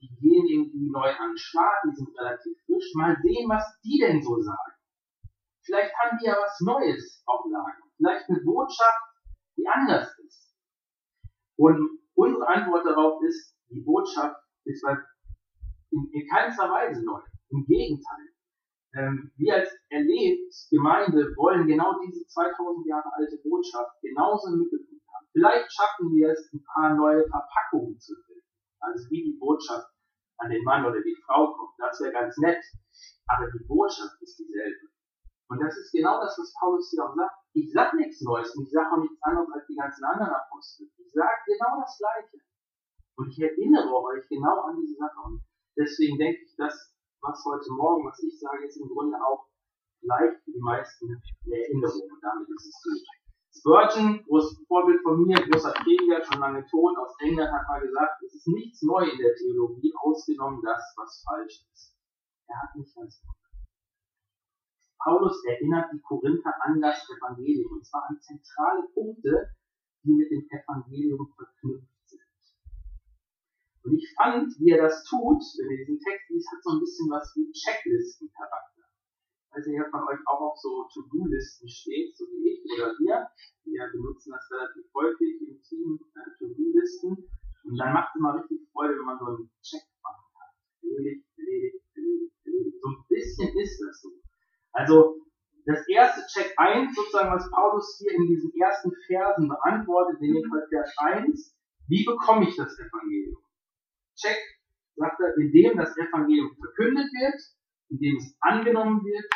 die 0.00 0.14
gehen 0.20 0.46
irgendwie 0.46 0.90
neu 0.90 1.10
an 1.10 1.36
Start, 1.36 1.84
die 1.86 1.96
sind 1.96 2.08
relativ 2.18 2.56
frisch, 2.66 2.94
mal 2.94 3.16
sehen, 3.22 3.48
was 3.48 3.64
die 3.82 3.98
denn 3.98 4.22
so 4.22 4.40
sagen. 4.40 4.72
Vielleicht 5.62 5.94
haben 5.96 6.18
die 6.18 6.26
ja 6.26 6.36
was 6.40 6.60
Neues 6.60 7.22
auf 7.26 7.44
Lager, 7.50 7.87
vielleicht 7.98 8.28
eine 8.30 8.40
Botschaft, 8.40 9.02
die 9.56 9.66
anders 9.68 10.16
ist. 10.24 10.54
Und 11.58 12.00
unsere 12.14 12.46
Antwort 12.48 12.86
darauf 12.86 13.20
ist, 13.22 13.56
die 13.68 13.82
Botschaft 13.82 14.36
ist 14.64 14.84
in, 15.90 16.08
in 16.12 16.28
keinster 16.28 16.70
Weise 16.70 17.04
neu. 17.04 17.20
Im 17.50 17.64
Gegenteil. 17.66 18.28
Ähm, 18.94 19.32
wir 19.36 19.54
als 19.54 19.70
erlebt 19.90 20.54
Gemeinde 20.70 21.34
wollen 21.36 21.66
genau 21.66 22.00
diese 22.06 22.26
2000 22.26 22.86
Jahre 22.86 23.12
alte 23.14 23.36
Botschaft 23.44 24.00
genauso 24.00 24.52
im 24.52 24.60
Mittelpunkt 24.60 25.04
haben. 25.12 25.26
Vielleicht 25.32 25.72
schaffen 25.72 26.14
wir 26.14 26.30
es, 26.30 26.50
ein 26.52 26.64
paar 26.72 26.94
neue 26.94 27.26
Verpackungen 27.28 27.98
zu 27.98 28.14
finden. 28.26 28.46
Also 28.80 29.10
wie 29.10 29.24
die 29.24 29.38
Botschaft 29.38 29.88
an 30.38 30.50
den 30.50 30.62
Mann 30.64 30.86
oder 30.86 31.02
die 31.02 31.16
Frau 31.26 31.52
kommt. 31.52 31.74
Das 31.78 32.00
wäre 32.00 32.12
ganz 32.12 32.36
nett. 32.38 32.62
Aber 33.26 33.50
die 33.50 33.64
Botschaft 33.66 34.22
ist 34.22 34.38
dieselbe. 34.38 34.88
Und 35.48 35.60
das 35.60 35.76
ist 35.76 35.92
genau 35.92 36.20
das, 36.20 36.38
was 36.38 36.54
Paulus 36.60 36.90
hier 36.90 37.04
auch 37.04 37.14
sagt. 37.14 37.36
Ich 37.58 37.72
sage 37.72 37.96
nichts 37.96 38.22
Neues 38.22 38.54
und 38.54 38.66
ich 38.66 38.72
sage 38.72 38.86
auch 38.92 39.02
nichts 39.02 39.18
anderes 39.22 39.50
als 39.50 39.66
die 39.66 39.74
ganzen 39.74 40.04
anderen 40.04 40.30
Apostel. 40.30 40.86
Ich 40.96 41.12
sage 41.12 41.42
genau 41.46 41.80
das 41.80 41.98
Gleiche. 41.98 42.38
Und 43.16 43.30
ich 43.30 43.40
erinnere 43.40 43.90
euch 43.90 44.28
genau 44.28 44.62
an 44.62 44.76
diese 44.80 44.94
Sache. 44.94 45.18
Und 45.26 45.42
deswegen 45.76 46.18
denke 46.18 46.38
ich, 46.44 46.54
dass 46.56 46.94
was 47.20 47.44
heute 47.44 47.72
Morgen, 47.72 48.06
was 48.06 48.22
ich 48.22 48.38
sage, 48.38 48.64
ist 48.64 48.76
im 48.76 48.88
Grunde 48.88 49.18
auch 49.18 49.48
vielleicht 49.98 50.38
für 50.44 50.52
die 50.52 50.62
meisten 50.62 51.10
eine 51.10 51.56
Erinnerung 51.56 52.06
und 52.14 52.22
damit 52.22 52.48
ist 52.48 52.70
es 52.70 52.82
gut. 52.82 53.02
Spurgeon, 53.50 54.22
großes 54.22 54.64
Vorbild 54.68 55.02
von 55.02 55.20
mir, 55.24 55.34
großer 55.34 55.72
Prediger, 55.72 56.22
schon 56.22 56.38
lange 56.38 56.64
tot, 56.70 56.96
aus 56.96 57.16
England, 57.18 57.50
hat 57.50 57.66
mal 57.66 57.80
gesagt, 57.80 58.22
es 58.22 58.34
ist 58.34 58.46
nichts 58.46 58.82
neu 58.82 59.02
in 59.02 59.18
der 59.18 59.34
Theologie, 59.34 59.92
ausgenommen 59.98 60.62
das, 60.62 60.94
was 60.96 61.24
falsch 61.26 61.66
ist. 61.74 61.96
Er 62.46 62.62
hat 62.62 62.76
nicht 62.76 62.94
ganz 62.94 63.20
Paulus 64.98 65.44
erinnert 65.44 65.92
die 65.92 66.00
Korinther 66.00 66.54
an 66.62 66.80
das 66.80 67.08
Evangelium, 67.08 67.72
und 67.72 67.86
zwar 67.86 68.04
an 68.08 68.20
zentrale 68.20 68.82
Punkte, 68.94 69.54
die 70.04 70.12
mit 70.12 70.30
dem 70.30 70.46
Evangelium 70.50 71.32
verknüpft 71.36 72.08
sind. 72.08 72.20
Und 73.84 73.94
ich 73.94 74.12
fand, 74.16 74.50
wie 74.58 74.70
er 74.70 74.82
das 74.82 75.04
tut, 75.04 75.42
wenn 75.58 75.70
ihr 75.70 75.86
diesen 75.86 76.00
Text 76.00 76.30
liest, 76.30 76.50
hat 76.50 76.62
so 76.62 76.70
ein 76.74 76.80
bisschen 76.80 77.10
was 77.10 77.32
wie 77.36 77.50
Checklisten-Charakter. 77.52 78.84
Also 79.50 79.70
ihr 79.70 79.86
von 79.90 80.02
euch 80.08 80.20
auch 80.26 80.40
auf 80.52 80.58
so 80.58 80.86
To-Do-Listen 80.92 81.68
steht, 81.68 82.16
so 82.16 82.26
wie 82.26 82.52
ich 82.52 82.60
oder 82.74 82.92
wir. 82.98 83.30
Wir 83.64 83.88
benutzen 83.92 84.32
das 84.32 84.50
relativ 84.50 84.86
häufig 84.94 85.40
im 85.46 85.62
Team, 85.62 85.98
äh, 86.14 86.30
To-Do-Listen. 86.38 87.30
Und 87.64 87.76
dann 87.76 87.92
macht 87.92 88.10
es 88.14 88.18
immer 88.18 88.34
richtig 88.34 88.57
1, 96.58 96.94
sozusagen, 96.94 97.30
was 97.30 97.50
Paulus 97.50 97.98
hier 97.98 98.12
in 98.18 98.26
diesen 98.26 98.52
ersten 98.60 98.90
Versen 99.06 99.48
beantwortet, 99.48 100.20
in 100.20 100.34
dem 100.34 100.50
Fall 100.50 100.66
Vers 100.68 100.92
1, 100.98 101.56
wie 101.86 102.04
bekomme 102.04 102.48
ich 102.48 102.56
das 102.56 102.78
Evangelium? 102.78 103.38
Check, 104.16 104.36
sagt 104.96 105.20
er, 105.20 105.36
indem 105.38 105.78
das 105.78 105.96
Evangelium 105.96 106.50
verkündet 106.58 107.06
wird, 107.14 107.40
indem 107.88 108.16
es 108.16 108.36
angenommen 108.40 109.04
wird 109.04 109.26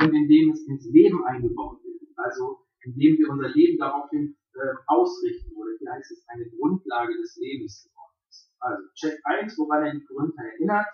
und 0.00 0.14
indem 0.14 0.50
es 0.50 0.66
ins 0.66 0.88
Leben 0.90 1.22
eingebaut 1.26 1.84
wird. 1.84 2.02
Also 2.16 2.64
indem 2.80 3.18
wir 3.18 3.28
unser 3.28 3.48
Leben 3.50 3.78
daraufhin 3.78 4.36
äh, 4.54 4.74
ausrichten, 4.86 5.54
oder 5.54 5.70
hier 5.78 5.92
heißt 5.92 6.10
es 6.10 6.24
eine 6.28 6.48
Grundlage 6.50 7.16
des 7.18 7.36
Lebens 7.36 7.84
geworden 7.84 8.16
ist. 8.28 8.50
Also 8.58 8.82
Check 8.94 9.20
1, 9.24 9.58
woran 9.58 9.84
er 9.84 9.92
die 9.92 10.04
Korinther 10.04 10.42
erinnert, 10.42 10.86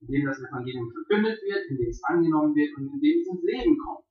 indem 0.00 0.26
das 0.26 0.38
Evangelium 0.38 0.92
verkündet 0.92 1.40
wird, 1.42 1.70
indem 1.70 1.88
es 1.88 2.04
angenommen 2.04 2.54
wird 2.54 2.76
und 2.76 2.92
indem 2.92 3.20
es 3.20 3.28
ins 3.28 3.42
Leben 3.42 3.78
kommt. 3.78 4.06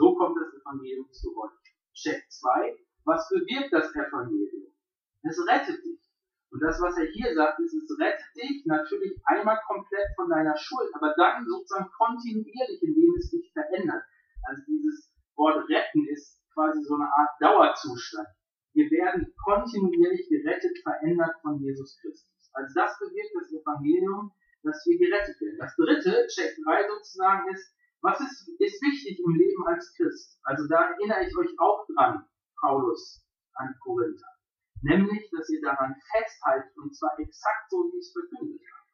So 0.00 0.16
kommt 0.16 0.40
das 0.40 0.48
Evangelium 0.56 1.12
zu 1.12 1.28
euch. 1.36 1.52
Check 1.92 2.24
2, 2.24 2.72
was 3.04 3.28
bewirkt 3.28 3.68
das 3.68 3.92
Evangelium? 3.92 4.72
Es 5.20 5.36
rettet 5.46 5.84
dich. 5.84 6.00
Und 6.48 6.64
das, 6.64 6.80
was 6.80 6.96
er 6.96 7.04
hier 7.12 7.34
sagt, 7.34 7.60
ist, 7.60 7.76
es 7.76 8.00
rettet 8.00 8.32
dich 8.34 8.64
natürlich 8.64 9.20
einmal 9.28 9.60
komplett 9.68 10.08
von 10.16 10.30
deiner 10.30 10.56
Schuld, 10.56 10.88
aber 10.94 11.12
dann 11.18 11.44
sozusagen 11.44 11.90
kontinuierlich, 11.92 12.80
indem 12.80 13.12
es 13.20 13.28
dich 13.28 13.52
verändert. 13.52 14.02
Also 14.48 14.62
dieses 14.66 15.12
Wort 15.36 15.68
retten 15.68 16.08
ist 16.08 16.40
quasi 16.54 16.80
so 16.80 16.94
eine 16.94 17.04
Art 17.04 17.36
Dauerzustand. 17.38 18.28
Wir 18.72 18.88
werden 18.90 19.34
kontinuierlich 19.44 20.26
gerettet, 20.30 20.80
verändert 20.82 21.36
von 21.42 21.60
Jesus 21.60 22.00
Christus. 22.00 22.48
Also 22.54 22.72
das 22.72 22.98
bewirkt 22.98 23.36
das 23.36 23.52
Evangelium, 23.52 24.32
dass 24.62 24.80
wir 24.88 24.96
gerettet 24.96 25.36
werden. 25.44 25.58
Das 25.60 25.76
dritte, 25.76 26.26
Check 26.32 26.56
3 26.64 26.88
sozusagen, 26.88 27.52
ist, 27.52 27.76
was 28.02 28.20
ist, 28.20 28.48
ist 28.58 28.82
wichtig 28.82 29.20
im 29.24 29.34
Leben 29.34 29.66
als 29.66 29.92
Christ? 29.96 30.38
Also 30.42 30.66
da 30.68 30.90
erinnere 30.90 31.26
ich 31.26 31.36
euch 31.36 31.54
auch 31.58 31.86
dran, 31.94 32.24
Paulus 32.60 33.24
an 33.54 33.74
Korinther 33.82 34.40
nämlich, 34.82 35.28
dass 35.30 35.48
ihr 35.50 35.60
daran 35.60 35.94
festhaltet, 36.10 36.76
und 36.76 36.94
zwar 36.94 37.18
exakt 37.18 37.70
so, 37.70 37.90
wie 37.92 37.98
es 37.98 38.12
verkündet 38.12 38.60
hat. 38.60 38.86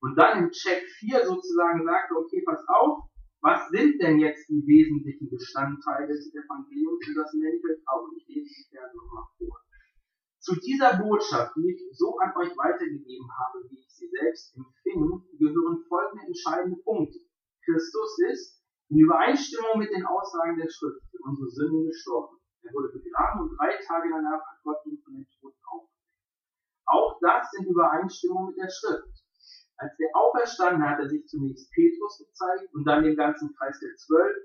Und 0.00 0.16
dann 0.16 0.44
im 0.44 0.50
Check 0.50 0.84
4 1.00 1.26
sozusagen 1.26 1.84
sagt, 1.84 2.12
okay, 2.12 2.42
pass 2.44 2.64
auf, 2.68 3.08
was 3.42 3.68
sind 3.70 4.00
denn 4.00 4.18
jetzt 4.18 4.48
die 4.48 4.64
wesentlichen 4.66 5.30
Bestandteile 5.30 6.08
des 6.08 6.32
Evangeliums? 6.32 7.08
Und 7.08 7.16
das 7.16 7.32
nenne 7.32 7.56
ich 7.56 7.64
euch 7.64 7.82
auch, 7.88 8.04
und 8.04 8.16
ich 8.16 8.28
lese 8.28 8.48
die 8.48 8.68
Verse 8.76 8.96
nochmal 8.96 9.24
vor. 9.38 9.60
Zu 10.40 10.56
dieser 10.60 10.96
Botschaft, 10.96 11.52
die 11.56 11.72
ich 11.72 11.96
so 11.96 12.16
an 12.18 12.32
euch 12.36 12.52
weitergegeben 12.56 13.28
habe, 13.28 13.64
wie 13.68 13.78
ich 13.78 13.88
sie 13.92 14.08
selbst 14.08 14.56
empfing, 14.56 15.24
gehören 15.38 15.84
folgende 15.88 16.26
entscheidende 16.26 16.80
Punkte. 16.82 17.18
Christus 17.70 18.18
ist 18.32 18.62
in 18.90 18.98
Übereinstimmung 18.98 19.78
mit 19.78 19.90
den 19.94 20.04
Aussagen 20.04 20.58
der 20.58 20.68
Schrift 20.68 21.06
für 21.10 21.22
unsere 21.22 21.50
Sünden 21.50 21.86
gestorben. 21.86 22.36
Er 22.62 22.74
wurde 22.74 22.90
begraben 22.92 23.46
und 23.46 23.56
drei 23.56 23.78
Tage 23.86 24.10
danach 24.10 24.42
hat 24.42 24.58
Gott 24.64 24.84
ihn 24.86 25.00
von 25.04 25.14
den 25.14 25.26
Toten 25.38 25.62
aufgeweckt. 25.70 26.10
Auch 26.86 27.18
das 27.22 27.46
in 27.58 27.70
Übereinstimmung 27.70 28.46
mit 28.48 28.56
der 28.58 28.68
Schrift. 28.68 29.14
Als 29.78 29.96
der 29.96 30.10
auferstanden 30.12 30.82
hat 30.82 30.98
er 30.98 31.08
sich 31.08 31.24
zunächst 31.26 31.70
Petrus 31.70 32.18
gezeigt 32.18 32.74
und 32.74 32.84
dann 32.84 33.04
dem 33.04 33.16
ganzen 33.16 33.54
Kreis 33.54 33.78
der 33.80 33.94
Zwölf 33.96 34.36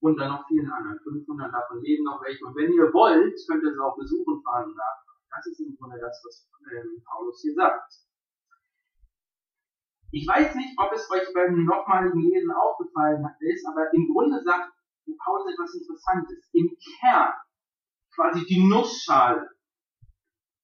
und 0.00 0.16
dann 0.20 0.30
noch 0.30 0.46
vielen 0.46 0.70
anderen. 0.70 1.00
500 1.00 1.52
davon 1.52 1.82
leben 1.82 2.04
noch 2.04 2.22
welche. 2.22 2.44
Und 2.44 2.54
wenn 2.54 2.70
ihr 2.70 2.92
wollt, 2.92 3.34
könnt 3.48 3.64
ihr 3.64 3.72
sie 3.72 3.82
auch 3.82 3.96
besuchen 3.96 4.42
fahren 4.44 4.70
und 4.70 4.76
nachfragen. 4.76 5.24
Das 5.32 5.46
ist 5.46 5.60
im 5.60 5.74
Grunde 5.74 5.98
das, 5.98 6.22
was 6.22 6.48
ähm, 6.70 7.02
Paulus 7.02 7.40
hier 7.42 7.54
sagt. 7.54 8.05
Ich 10.12 10.26
weiß 10.26 10.54
nicht, 10.54 10.78
ob 10.78 10.92
es 10.92 11.10
euch 11.10 11.32
beim 11.34 11.64
nochmaligen 11.64 12.20
Lesen 12.20 12.52
aufgefallen 12.52 13.26
ist, 13.40 13.66
aber 13.66 13.92
im 13.92 14.08
Grunde 14.12 14.42
sagt 14.42 14.72
Paulus 15.24 15.52
etwas 15.52 15.74
Interessantes. 15.74 16.48
Im 16.52 16.76
Kern 17.00 17.34
quasi 18.14 18.44
die 18.46 18.66
Nussschale 18.66 19.50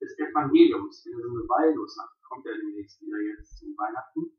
des 0.01 0.19
Evangeliums, 0.19 1.05
wenn 1.05 1.19
ihr 1.19 1.23
so 1.23 1.31
eine 1.31 1.49
Walnuss 1.49 1.97
habt, 2.01 2.23
kommt 2.23 2.47
ja 2.47 2.53
demnächst 2.53 3.01
wieder 3.01 3.21
jetzt 3.21 3.59
zu 3.59 3.67
Weihnachten, 3.77 4.33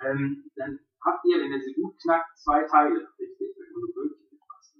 ähm, 0.00 0.50
dann 0.56 0.78
habt 1.04 1.24
ihr, 1.24 1.40
wenn 1.40 1.52
ihr 1.52 1.60
sie 1.60 1.74
gut 1.74 1.96
knackt, 2.02 2.36
zwei 2.38 2.64
Teile, 2.64 3.08
richtig? 3.18 3.56
Etwas. 3.56 4.74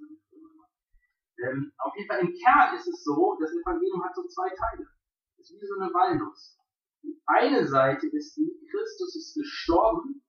Ähm, 1.39 1.73
auf 1.79 1.95
jeden 1.97 2.09
Fall 2.09 2.21
im 2.21 2.35
Kern 2.35 2.75
ist 2.75 2.89
es 2.89 3.05
so, 3.05 3.39
das 3.41 3.53
Evangelium 3.53 4.05
hat 4.05 4.15
so 4.15 4.27
zwei 4.27 4.49
Teile. 4.49 4.89
Das 5.37 5.51
ist 5.51 5.63
wie 5.63 5.67
so 5.67 5.79
eine 5.79 5.95
Walnuss. 5.95 6.59
Die 7.03 7.21
eine 7.27 7.67
Seite 7.67 8.07
ist 8.09 8.37
die, 8.37 8.51
Christus 8.71 9.17
ist 9.17 9.35
gestorben 9.35 10.23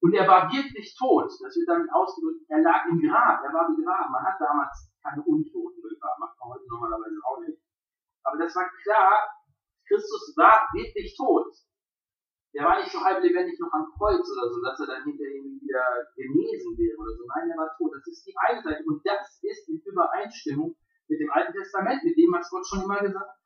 und 0.00 0.14
er 0.14 0.28
war 0.28 0.52
wirklich 0.52 0.94
tot. 0.98 1.30
Das 1.40 1.56
wird 1.56 1.68
damit 1.68 1.88
ausgedrückt, 1.92 2.44
er 2.48 2.60
lag 2.60 2.86
im 2.90 3.00
Grab, 3.00 3.42
er 3.42 3.52
war 3.52 3.68
begraben. 3.68 4.12
Man 4.12 4.24
hat 4.24 4.40
damals 4.40 4.92
keine 5.02 5.22
Untoten 5.22 5.80
begraben, 5.80 6.20
macht 6.20 6.38
man 6.40 6.50
heute 6.50 6.68
normalerweise 6.68 7.20
auch 7.24 7.40
nicht. 7.40 7.60
Aber 8.24 8.38
das 8.38 8.54
war 8.54 8.68
klar, 8.82 9.28
Christus 9.86 10.32
war 10.36 10.68
wirklich 10.72 11.16
tot. 11.16 11.52
Der 12.54 12.64
war 12.64 12.78
nicht 12.78 12.92
so 12.92 13.02
halb 13.02 13.22
lebendig 13.22 13.58
noch 13.58 13.72
am 13.72 13.90
Kreuz 13.98 14.22
oder 14.30 14.46
so, 14.48 14.62
dass 14.62 14.78
er 14.78 14.86
dann 14.86 15.04
hinterher 15.04 15.42
wieder 15.42 15.84
genesen 16.14 16.78
wäre 16.78 16.96
oder 17.02 17.10
so. 17.18 17.26
Nein, 17.26 17.50
er 17.50 17.58
war 17.58 17.74
tot. 17.76 17.90
Das 17.92 18.06
ist 18.06 18.24
die 18.24 18.34
eine 18.46 18.62
Seite. 18.62 18.84
Und 18.86 19.02
das 19.04 19.42
ist 19.42 19.68
in 19.68 19.82
Übereinstimmung 19.82 20.76
mit 21.08 21.18
dem 21.20 21.30
Alten 21.30 21.52
Testament, 21.52 22.04
mit 22.04 22.16
dem, 22.16 22.30
was 22.32 22.48
Gott 22.48 22.64
schon 22.66 22.82
immer 22.86 23.02
gesagt 23.02 23.26
hat. 23.26 23.43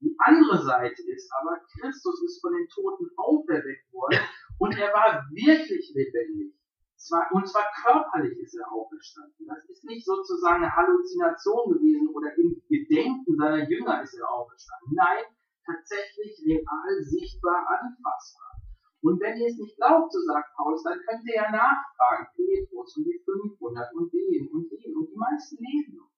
Die 0.00 0.14
andere 0.18 0.62
Seite 0.62 1.02
ist 1.02 1.30
aber, 1.40 1.60
Christus 1.80 2.22
ist 2.24 2.40
von 2.40 2.52
den 2.52 2.68
Toten 2.68 3.10
auferweckt 3.16 3.92
worden 3.92 4.20
und 4.58 4.76
er 4.76 4.92
war 4.92 5.24
wirklich 5.30 5.92
lebendig. 5.94 6.54
Zwar, 6.96 7.28
und 7.32 7.46
zwar 7.46 7.68
körperlich 7.84 8.38
ist 8.38 8.54
er 8.54 8.70
auferstanden. 8.72 9.46
Das 9.46 9.68
ist 9.68 9.84
nicht 9.84 10.06
sozusagen 10.06 10.64
eine 10.64 10.74
Halluzination 10.74 11.74
gewesen 11.74 12.08
oder 12.14 12.32
im 12.38 12.62
Gedenken 12.68 13.36
seiner 13.36 13.68
Jünger 13.68 14.02
ist 14.02 14.14
er 14.14 14.30
auferstanden. 14.30 14.94
Nein, 14.94 15.24
tatsächlich 15.66 16.40
real, 16.46 17.02
sichtbar, 17.02 17.66
anfassbar. 17.68 18.56
Und 19.04 19.20
wenn 19.20 19.36
ihr 19.36 19.48
es 19.48 19.58
nicht 19.58 19.76
glaubt, 19.76 20.12
so 20.12 20.18
sagt 20.24 20.56
Paulus, 20.56 20.82
dann 20.82 20.98
könnt 21.04 21.28
ihr 21.28 21.34
ja 21.34 21.50
nachfragen. 21.50 22.26
Petrus 22.36 22.96
und 22.96 23.04
die 23.04 23.20
500 23.22 23.94
und 23.94 24.10
den 24.12 24.48
und 24.48 24.70
den 24.72 24.96
und 24.96 25.10
die 25.10 25.16
meisten 25.16 25.56
leben 25.60 25.96
noch. 25.96 26.08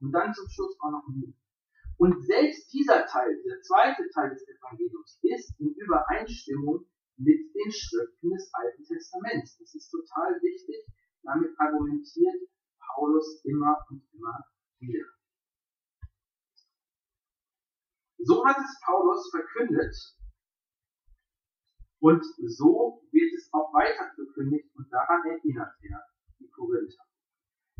Und 0.00 0.12
dann 0.12 0.32
zum 0.32 0.48
Schluss 0.48 0.74
auch 0.80 0.90
noch 0.90 1.06
nie. 1.08 1.36
Und 1.98 2.24
selbst 2.26 2.72
dieser 2.72 3.06
Teil, 3.06 3.42
der 3.44 3.60
zweite 3.60 4.08
Teil 4.10 4.30
des 4.30 4.46
Evangeliums, 4.48 5.18
ist 5.22 5.60
in 5.60 5.74
Übereinstimmung 5.74 6.86
mit 7.16 7.54
den 7.54 7.70
Schriften 7.70 8.30
des 8.30 8.50
Alten 8.52 8.84
Testaments. 8.84 9.56
Das 9.58 9.74
ist 9.74 9.90
total 9.90 10.40
wichtig. 10.42 10.86
Damit 11.22 11.52
argumentiert 11.58 12.48
Paulus 12.94 13.42
immer 13.44 13.76
und 13.90 14.02
immer 14.12 14.44
wieder. 14.80 15.06
So 18.18 18.44
hat 18.44 18.56
es 18.58 18.80
Paulus 18.84 19.30
verkündet 19.30 19.94
und 21.98 22.24
so 22.46 23.02
wird 23.10 23.32
es 23.34 23.48
auch 23.52 23.72
weiter 23.74 24.10
verkündigt 24.14 24.68
und 24.76 24.92
daran 24.92 25.22
erinnert 25.24 25.74
er 25.82 26.02
die 26.38 26.48
Korinther. 26.50 27.02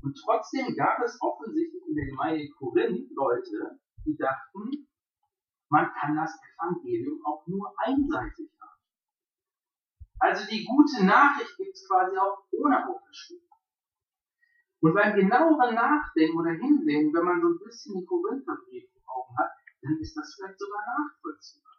Und 0.03 0.19
trotzdem 0.25 0.75
gab 0.75 1.01
es 1.03 1.17
offensichtlich 1.21 1.83
in 1.89 1.95
der 1.95 2.07
Gemeinde 2.07 2.49
Korinth 2.59 3.11
Leute, 3.15 3.81
die 4.05 4.17
dachten, 4.17 4.89
man 5.69 5.91
kann 5.95 6.17
das 6.17 6.39
Evangelium 6.55 7.25
auch 7.25 7.47
nur 7.47 7.75
einseitig 7.79 8.51
haben. 8.61 8.81
Also 10.19 10.47
die 10.47 10.65
gute 10.65 11.05
Nachricht 11.05 11.57
gibt 11.57 11.75
es 11.75 11.89
quasi 11.89 12.17
auch 12.17 12.45
ohne 12.53 12.87
Auferstehung. 12.87 13.43
Und 14.81 14.95
beim 14.95 15.15
genaueren 15.15 15.75
Nachdenken 15.75 16.37
oder 16.37 16.51
Hinsehen, 16.51 17.15
wenn 17.15 17.25
man 17.25 17.41
so 17.41 17.49
ein 17.49 17.59
bisschen 17.65 17.95
die 17.99 18.05
Korintherbrief 18.05 18.91
vor 18.93 19.17
Augen 19.17 19.39
hat, 19.39 19.51
dann 19.83 19.99
ist 19.99 20.17
das 20.17 20.35
vielleicht 20.35 20.59
sogar 20.59 20.83
nachvollziehbar. 20.87 21.73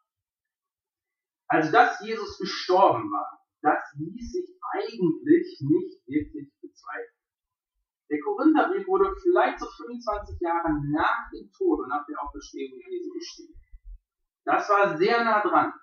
Also, 1.48 1.72
dass 1.72 2.00
Jesus 2.02 2.38
gestorben 2.40 3.12
war, 3.12 3.46
das 3.62 3.84
ließ 3.98 4.32
sich 4.32 4.50
eigentlich 4.72 5.62
nicht 5.62 6.08
wirklich 6.08 6.52
bezweifeln. 6.62 7.13
Der 8.14 8.22
Korintherbrief 8.22 8.86
wurde 8.86 9.10
vielleicht 9.24 9.58
so 9.58 9.66
25 9.66 10.38
Jahre 10.40 10.70
nach 10.94 11.32
dem 11.34 11.50
Tod 11.50 11.82
und 11.82 11.90
nach 11.90 12.06
der 12.06 12.22
Auferstehung 12.22 12.78
Jesu 12.78 13.10
geschrieben. 13.10 13.58
Das 14.46 14.70
war 14.70 14.96
sehr 14.96 15.26
nah 15.26 15.42
dran. 15.42 15.74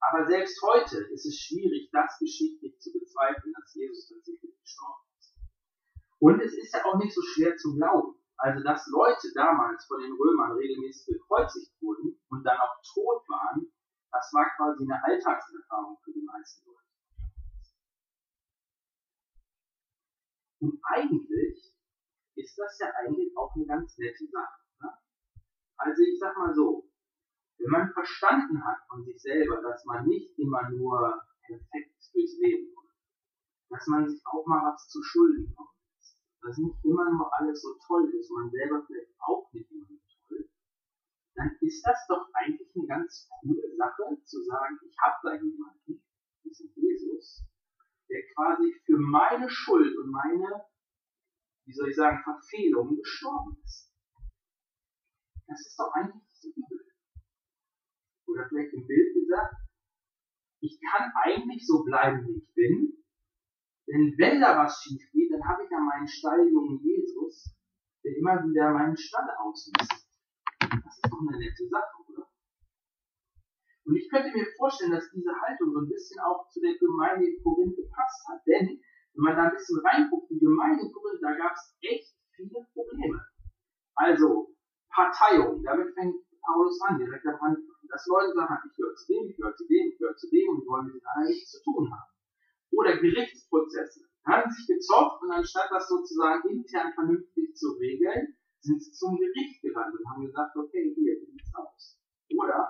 Aber 0.00 0.26
selbst 0.26 0.60
heute 0.60 1.06
ist 1.14 1.26
es 1.26 1.38
schwierig, 1.38 1.88
das 1.92 2.18
geschichtlich 2.18 2.74
zu 2.80 2.90
bezweifeln, 2.90 3.54
dass 3.54 3.72
Jesus 3.76 4.08
tatsächlich 4.08 4.58
gestorben 4.58 5.06
ist. 5.20 5.38
Und 6.18 6.40
es 6.42 6.52
ist 6.58 6.74
ja 6.74 6.84
auch 6.84 6.98
nicht 6.98 7.14
so 7.14 7.22
schwer 7.22 7.56
zu 7.56 7.76
glauben. 7.76 8.18
Also, 8.36 8.64
dass 8.64 8.90
Leute 8.90 9.30
damals 9.32 9.86
von 9.86 10.02
den 10.02 10.10
Römern 10.10 10.58
regelmäßig 10.58 11.14
gekreuzigt 11.14 11.70
wurden 11.80 12.18
und 12.30 12.42
dann 12.42 12.58
auch 12.58 12.74
tot 12.82 13.22
waren, 13.28 13.70
Das 14.10 14.32
war 14.34 14.50
quasi 14.56 14.82
eine 14.82 14.98
Alltagserfahrung 15.04 15.96
für 16.02 16.10
die 16.10 16.26
meisten 16.26 16.66
Leute. 16.66 16.89
Und 20.60 20.78
eigentlich 20.82 21.74
ist 22.36 22.58
das 22.58 22.78
ja 22.78 22.88
eigentlich 22.96 23.36
auch 23.36 23.54
eine 23.54 23.66
ganz 23.66 23.96
nette 23.98 24.26
Sache. 24.26 24.60
Ne? 24.80 24.90
Also 25.76 26.02
ich 26.02 26.18
sag 26.18 26.36
mal 26.36 26.54
so, 26.54 26.90
wenn 27.58 27.70
man 27.70 27.92
verstanden 27.92 28.64
hat 28.64 28.78
von 28.88 29.04
sich 29.04 29.20
selber, 29.20 29.60
dass 29.62 29.84
man 29.84 30.06
nicht 30.06 30.38
immer 30.38 30.68
nur 30.70 31.22
perfekt 31.46 31.96
durchs 32.12 32.38
Leben 32.38 32.74
kommt, 32.74 32.92
dass 33.68 33.86
man 33.86 34.08
sich 34.08 34.20
auch 34.26 34.46
mal 34.46 34.72
was 34.72 34.88
zu 34.88 35.02
Schulden 35.02 35.54
kommt, 35.54 35.76
dass 36.42 36.56
nicht 36.58 36.84
immer 36.84 37.10
nur 37.10 37.30
alles 37.38 37.60
so 37.60 37.76
toll 37.86 38.08
ist, 38.14 38.30
man 38.30 38.50
selber 38.50 38.84
vielleicht 38.86 39.12
auch 39.20 39.52
nicht 39.52 39.70
immer 39.70 39.86
so 39.86 39.98
toll, 40.28 40.48
dann 41.34 41.56
ist 41.60 41.82
das 41.86 42.06
doch 42.08 42.28
eigentlich 42.32 42.74
eine 42.74 42.86
ganz 42.86 43.28
coole 43.40 43.76
Sache, 43.76 44.22
zu 44.24 44.42
sagen, 44.42 44.78
ich 44.82 44.96
habe 44.98 45.16
da 45.22 45.34
jemanden, 45.34 46.02
diesen 46.44 46.72
Jesus, 46.74 47.44
der 48.10 48.22
quasi 48.34 48.74
für 48.84 48.98
meine 48.98 49.48
Schuld 49.48 49.96
und 49.96 50.10
meine, 50.10 50.64
wie 51.66 51.72
soll 51.72 51.90
ich 51.90 51.96
sagen, 51.96 52.22
Verfehlungen 52.22 52.96
gestorben 52.96 53.56
ist. 53.64 53.94
Das 55.46 55.60
ist 55.60 55.78
doch 55.78 55.92
eigentlich 55.94 56.22
so 56.28 56.48
übel. 56.48 56.86
Oder 58.26 58.48
vielleicht 58.48 58.74
im 58.74 58.86
Bild 58.86 59.14
gesagt, 59.14 59.54
ich 60.60 60.78
kann 60.90 61.10
eigentlich 61.22 61.66
so 61.66 61.84
bleiben, 61.84 62.26
wie 62.26 62.38
ich 62.38 62.54
bin, 62.54 63.04
denn 63.88 64.14
wenn 64.18 64.40
da 64.40 64.56
was 64.58 64.82
schief 64.82 65.02
geht, 65.12 65.32
dann 65.32 65.46
habe 65.48 65.64
ich 65.64 65.70
ja 65.70 65.80
meinen 65.80 66.06
Stalljungen 66.06 66.80
Jesus, 66.82 67.56
der 68.04 68.16
immer 68.16 68.44
wieder 68.44 68.72
meinen 68.72 68.96
Stall 68.96 69.28
ausmisst. 69.38 70.08
Das 70.60 70.94
ist 70.94 71.08
doch 71.10 71.20
eine 71.20 71.38
nette 71.38 71.66
Sache? 71.68 72.09
Und 73.84 73.96
ich 73.96 74.08
könnte 74.10 74.30
mir 74.36 74.46
vorstellen, 74.56 74.92
dass 74.92 75.10
diese 75.10 75.32
Haltung 75.40 75.72
so 75.72 75.80
ein 75.80 75.88
bisschen 75.88 76.20
auch 76.20 76.48
zu 76.48 76.60
der 76.60 76.76
Gemeinde 76.78 77.26
in 77.26 77.42
Korinth 77.42 77.76
gepasst 77.76 78.28
hat. 78.28 78.40
Denn, 78.46 78.80
wenn 79.14 79.24
man 79.24 79.36
da 79.36 79.44
ein 79.44 79.56
bisschen 79.56 79.80
reinguckt, 79.80 80.30
die 80.30 80.38
Gemeinde 80.38 80.84
in 80.84 80.92
Korinth, 80.92 81.22
da 81.22 81.34
gab 81.34 81.52
es 81.52 81.76
echt 81.80 82.14
viele 82.36 82.66
Probleme. 82.72 83.20
Also, 83.96 84.54
Parteiung, 84.90 85.62
damit 85.64 85.94
fängt 85.94 86.16
Paulus 86.42 86.80
an, 86.88 86.98
direkt 86.98 87.26
am 87.26 87.40
Anfang. 87.40 87.66
Dass 87.88 88.06
Leute 88.06 88.32
sagen, 88.34 88.54
ich 88.70 88.76
gehöre 88.76 88.94
zu 88.94 89.06
dem, 89.08 89.28
ich 89.28 89.36
gehöre 89.36 89.56
zu 89.56 89.66
dem, 89.66 89.88
ich 89.88 89.98
gehöre 89.98 90.16
zu 90.16 90.30
dem 90.30 90.48
und 90.50 90.66
wollen 90.66 90.86
mit 90.86 91.02
denen 91.02 91.26
nichts 91.26 91.50
zu 91.50 91.62
tun 91.64 91.90
haben 91.90 92.10
oder 92.72 92.96
Gerichtsprozesse. 92.96 94.08
Haben 94.26 94.50
sich 94.50 94.66
gezopft 94.66 95.22
und 95.22 95.32
anstatt 95.32 95.70
das 95.70 95.88
sozusagen 95.88 96.48
intern 96.48 96.92
vernünftig 96.94 97.54
zu 97.56 97.72
regeln, 97.72 98.36
sind 98.60 98.82
sie 98.82 98.92
zum 98.92 99.16
Gericht 99.16 99.62
gerannt 99.62 99.98
und 99.98 100.10
haben 100.10 100.26
gesagt, 100.26 100.56
okay, 100.56 100.94
hier, 100.94 101.14
wie 101.20 101.32
sieht's 101.32 101.54
aus? 101.54 101.98
Oder 102.36 102.68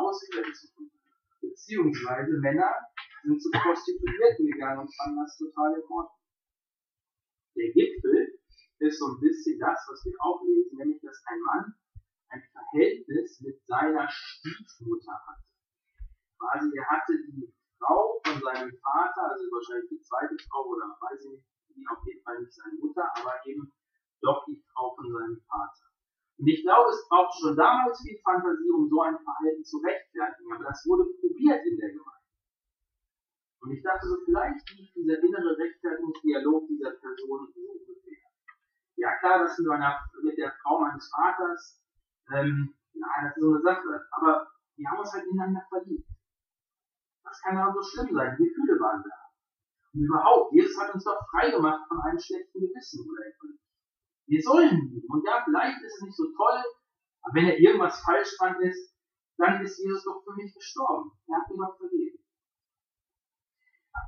Ausgrenzung. 0.00 0.90
Beziehungsweise 1.40 2.32
Männer 2.38 2.72
sind 3.22 3.40
zu 3.40 3.50
Prostituierten 3.50 4.46
gegangen 4.46 4.80
und 4.80 4.94
fanden 4.96 5.20
das 5.20 5.36
total 5.36 5.74
in 5.74 5.84
Ordnung. 5.84 6.20
Der 7.56 7.72
Gipfel 7.72 8.40
ist 8.78 8.98
so 8.98 9.06
ein 9.12 9.20
bisschen 9.20 9.58
das, 9.58 9.78
was 9.88 10.04
wir 10.04 10.14
auch 10.20 10.40
lesen, 10.44 10.76
nämlich, 10.78 11.00
dass 11.02 11.22
ein 11.26 11.40
Mann 11.40 11.74
ein 12.30 12.42
Verhältnis 12.52 13.40
mit 13.40 13.60
seiner 13.66 14.08
Stiefmutter 14.08 15.12
hat. 15.26 15.42
Quasi, 16.38 16.70
er 16.76 16.86
hatte 16.88 17.12
die 17.28 17.52
Frau 17.78 18.20
von 18.24 18.40
seinem 18.40 18.72
Vater, 18.80 19.22
also 19.28 19.44
wahrscheinlich 19.52 19.90
die 19.90 20.02
zweite 20.02 20.36
Frau 20.48 20.64
oder 20.68 20.96
weiß 21.00 21.20
ich 21.24 21.30
nicht, 21.32 21.46
die 21.76 21.86
auf 21.88 21.98
jeden 22.06 22.22
Fall 22.22 22.40
nicht 22.40 22.54
seine 22.54 22.78
Mutter, 22.78 23.04
aber 23.16 23.34
eben 23.46 23.72
doch 24.22 24.44
die 24.46 24.62
Frau 24.72 24.94
von 24.94 25.12
seinem 25.12 25.40
Vater. 25.48 25.89
Und 26.40 26.48
ich 26.48 26.62
glaube, 26.64 26.88
es 26.88 27.06
brauchte 27.06 27.36
schon 27.36 27.56
damals 27.56 28.00
viel 28.00 28.16
Fantasie, 28.24 28.70
um 28.72 28.88
so 28.88 29.02
ein 29.02 29.18
Verhalten 29.18 29.62
zu 29.62 29.76
rechtfertigen, 29.84 30.52
aber 30.54 30.64
das 30.64 30.86
wurde 30.88 31.04
probiert 31.20 31.60
in 31.66 31.76
der 31.76 31.90
Gemeinde. 31.92 32.24
Und 33.60 33.72
ich 33.76 33.82
dachte 33.82 34.08
so, 34.08 34.16
vielleicht 34.24 34.64
liegt 34.72 34.96
dieser 34.96 35.20
innere 35.20 35.58
Rechtfertigungsdialog 35.58 36.66
dieser 36.66 36.92
Person 36.96 37.44
so 37.52 37.60
ungefähr. 37.60 38.24
Ja 38.96 39.18
klar, 39.20 39.44
das 39.44 39.58
mit, 39.58 39.68
meiner, 39.68 40.00
mit 40.22 40.38
der 40.38 40.56
Frau 40.62 40.80
meines 40.80 41.10
Vaters, 41.12 41.78
ähm, 42.32 42.72
ja, 42.94 43.06
das 43.20 43.36
ist 43.36 43.42
so 43.42 43.52
eine 43.52 43.60
Sache, 43.60 44.08
aber 44.12 44.48
wir 44.76 44.88
haben 44.88 45.00
uns 45.00 45.12
halt 45.12 45.26
ineinander 45.26 45.66
verliebt. 45.68 46.08
Das 47.22 47.38
kann 47.42 47.56
ja 47.56 47.70
so 47.70 47.82
schlimm 47.82 48.16
sein. 48.16 48.34
Die 48.40 48.48
Gefühle 48.48 48.80
waren 48.80 49.04
da. 49.04 49.16
Und 49.92 50.08
überhaupt, 50.08 50.54
Jesus 50.54 50.80
hat 50.80 50.94
uns 50.94 51.04
doch 51.04 51.20
frei 51.28 51.50
gemacht 51.50 51.86
von 51.86 52.00
einem 52.00 52.18
schlechten 52.18 52.60
Gewissen 52.60 53.04
oder. 53.04 53.28
Wir 54.30 54.40
sollen 54.42 54.86
lieben. 54.94 55.10
Und 55.10 55.26
ja, 55.26 55.42
vielleicht 55.44 55.82
ist 55.82 55.96
es 55.96 56.02
nicht 56.02 56.16
so 56.16 56.30
toll, 56.36 56.62
aber 57.22 57.34
wenn 57.34 57.46
er 57.46 57.58
irgendwas 57.58 58.00
falsch 58.04 58.30
dran 58.38 58.62
ist, 58.62 58.94
dann 59.36 59.60
ist 59.60 59.76
Jesus 59.78 60.04
doch 60.04 60.22
für 60.22 60.34
mich 60.34 60.54
gestorben. 60.54 61.10
Er 61.26 61.38
hat 61.38 61.50
mir 61.50 61.66
doch 61.66 61.76
vergeben. 61.76 62.18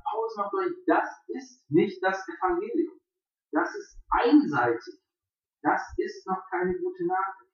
Paulus 0.09 0.35
macht 0.37 0.53
euch, 0.53 0.71
das 0.85 1.09
ist 1.27 1.69
nicht 1.69 2.01
das 2.01 2.23
Evangelium. 2.27 2.99
Das 3.51 3.75
ist 3.75 3.99
einseitig. 4.09 4.95
Das 5.61 5.81
ist 5.97 6.25
noch 6.25 6.41
keine 6.49 6.77
gute 6.79 7.05
Nachricht. 7.05 7.51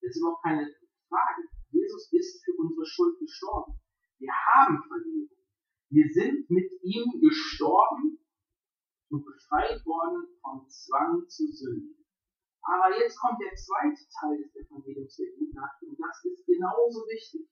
Das 0.00 0.10
ist 0.10 0.18
überhaupt 0.18 0.42
keine 0.42 0.74
Frage. 1.08 1.42
Jesus 1.70 2.12
ist 2.12 2.44
für 2.44 2.54
unsere 2.58 2.84
Schuld 2.84 3.18
gestorben. 3.20 3.78
Wir 4.18 4.32
haben 4.32 4.82
Vergebung. 4.88 5.36
Wir 5.90 6.08
sind 6.12 6.50
mit 6.50 6.70
ihm 6.82 7.20
gestorben 7.20 8.18
und 9.10 9.24
befreit 9.24 9.84
worden 9.86 10.26
vom 10.42 10.68
Zwang 10.68 11.28
zu 11.28 11.46
sünden. 11.46 12.04
Aber 12.62 12.98
jetzt 12.98 13.18
kommt 13.20 13.40
der 13.40 13.54
zweite 13.54 14.02
Teil 14.20 14.42
des 14.42 14.56
Evangeliums 14.56 15.16
der 15.16 15.30
Guten 15.38 15.58
und 15.86 15.98
das 16.00 16.24
ist 16.24 16.46
genauso 16.46 17.06
wichtig. 17.06 17.48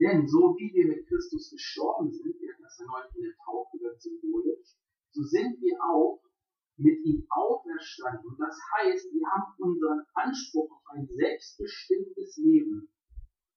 Denn 0.00 0.26
so 0.26 0.56
wie 0.58 0.72
wir 0.72 0.88
mit 0.88 1.06
Christus 1.06 1.50
gestorben 1.50 2.10
sind, 2.10 2.40
wir 2.40 2.52
hatten 2.52 2.62
das 2.62 2.78
neulich 2.80 3.14
in 3.16 3.22
der 3.22 3.36
Taufe 3.44 3.78
ganz 3.78 4.02
symbolisch, 4.02 4.76
so 5.12 5.22
sind 5.22 5.60
wir 5.60 5.78
auch 5.84 6.24
mit 6.76 7.04
ihm 7.04 7.26
auferstanden. 7.30 8.26
Und 8.26 8.40
das 8.40 8.58
heißt, 8.74 9.12
wir 9.12 9.26
haben 9.30 9.54
unseren 9.58 10.02
Anspruch 10.14 10.70
auf 10.72 10.82
ein 10.96 11.06
selbstbestimmtes 11.06 12.36
Leben 12.38 12.88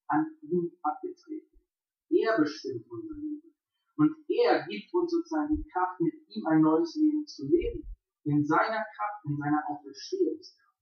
an 0.08 0.38
ihm 0.41 0.72
abgetreten. 0.84 1.58
Er 2.10 2.38
bestimmt 2.38 2.86
unser 2.89 3.15
Leben. 3.15 3.57
Und 3.97 4.13
er 4.29 4.65
gibt 4.67 4.93
uns 4.93 5.12
sozusagen 5.12 5.57
die 5.57 5.67
Kraft, 5.69 5.99
mit 5.99 6.13
ihm 6.29 6.45
ein 6.45 6.62
neues 6.62 6.95
Leben 6.95 7.25
zu 7.25 7.47
leben. 7.47 7.81
In 8.23 8.45
seiner 8.45 8.86
Kraft, 8.93 9.25
in 9.25 9.38
seiner 9.38 9.63
Auferstehungskraft. 9.67 10.77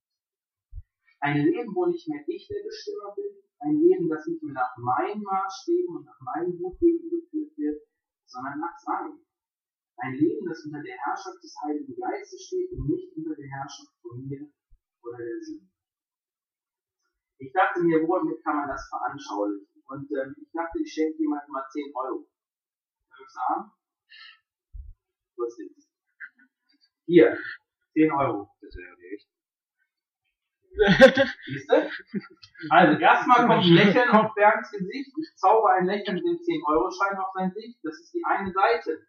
Ein 1.21 1.37
Leben, 1.47 1.73
wo 1.73 1.85
nicht 1.85 2.07
mehr 2.09 2.27
ich 2.27 2.47
der 2.47 2.61
Bestimmer 2.63 3.15
bin. 3.15 3.39
Ein 3.59 3.79
Leben, 3.79 4.09
das 4.09 4.27
nicht 4.27 4.43
mehr 4.43 4.53
nach 4.53 4.75
meinen 4.77 5.23
Maßstäben 5.23 5.95
und 5.95 6.05
nach 6.05 6.19
meinem 6.19 6.59
Gutdünken 6.59 7.09
geführt 7.09 7.57
wird, 7.57 7.81
sondern 8.25 8.59
nach 8.59 8.77
seinem. 8.79 9.23
Ein 9.97 10.13
Leben, 10.15 10.45
das 10.45 10.65
unter 10.65 10.83
der 10.83 10.97
Herrschaft 10.97 11.41
des 11.41 11.55
Heiligen 11.63 11.95
Geistes 11.95 12.41
steht 12.47 12.71
und 12.73 12.89
nicht 12.89 13.15
unter 13.15 13.33
der 13.33 13.47
Herrschaft 13.47 13.95
von 14.01 14.27
mir 14.27 14.51
oder 15.03 15.17
der 15.17 15.39
Sünde. 15.39 15.71
Ich 17.37 17.53
dachte 17.53 17.81
mir, 17.81 18.03
womit 18.05 18.43
kann 18.43 18.57
man 18.57 18.67
das 18.67 18.89
veranschaulichen? 18.89 19.67
Und 19.87 20.11
ähm, 20.11 20.35
ich 20.37 20.51
dachte, 20.51 20.79
ich 20.81 20.91
schenke 20.91 21.17
jemandem 21.19 21.53
mal 21.53 21.65
10 21.71 21.93
Euro. 21.95 22.27
Haben? 23.49 23.71
Wo 25.35 25.43
ist 25.45 25.59
das? 25.59 25.89
Hier, 27.05 27.37
10 27.93 28.11
Euro. 28.11 28.49
Das 28.61 28.69
ist 28.69 28.79
ja 28.79 28.93
echt. 29.13 29.27
Siehst 31.45 31.71
du? 31.71 31.89
Also 32.69 32.99
erstmal 32.99 33.47
kommt 33.47 33.63
ein 33.63 33.73
Lächeln 33.73 34.09
auf 34.09 34.33
Bernds 34.33 34.71
Gesicht. 34.71 35.11
Ich 35.17 35.35
zauber 35.37 35.73
ein 35.75 35.85
Lächeln 35.85 36.15
mit 36.15 36.25
dem 36.25 36.35
10-Euro-Schein 36.35 37.17
auf 37.17 37.31
sein 37.33 37.53
Gesicht. 37.53 37.79
Das 37.83 37.99
ist 37.99 38.13
die 38.13 38.23
eine 38.25 38.51
Seite. 38.51 39.05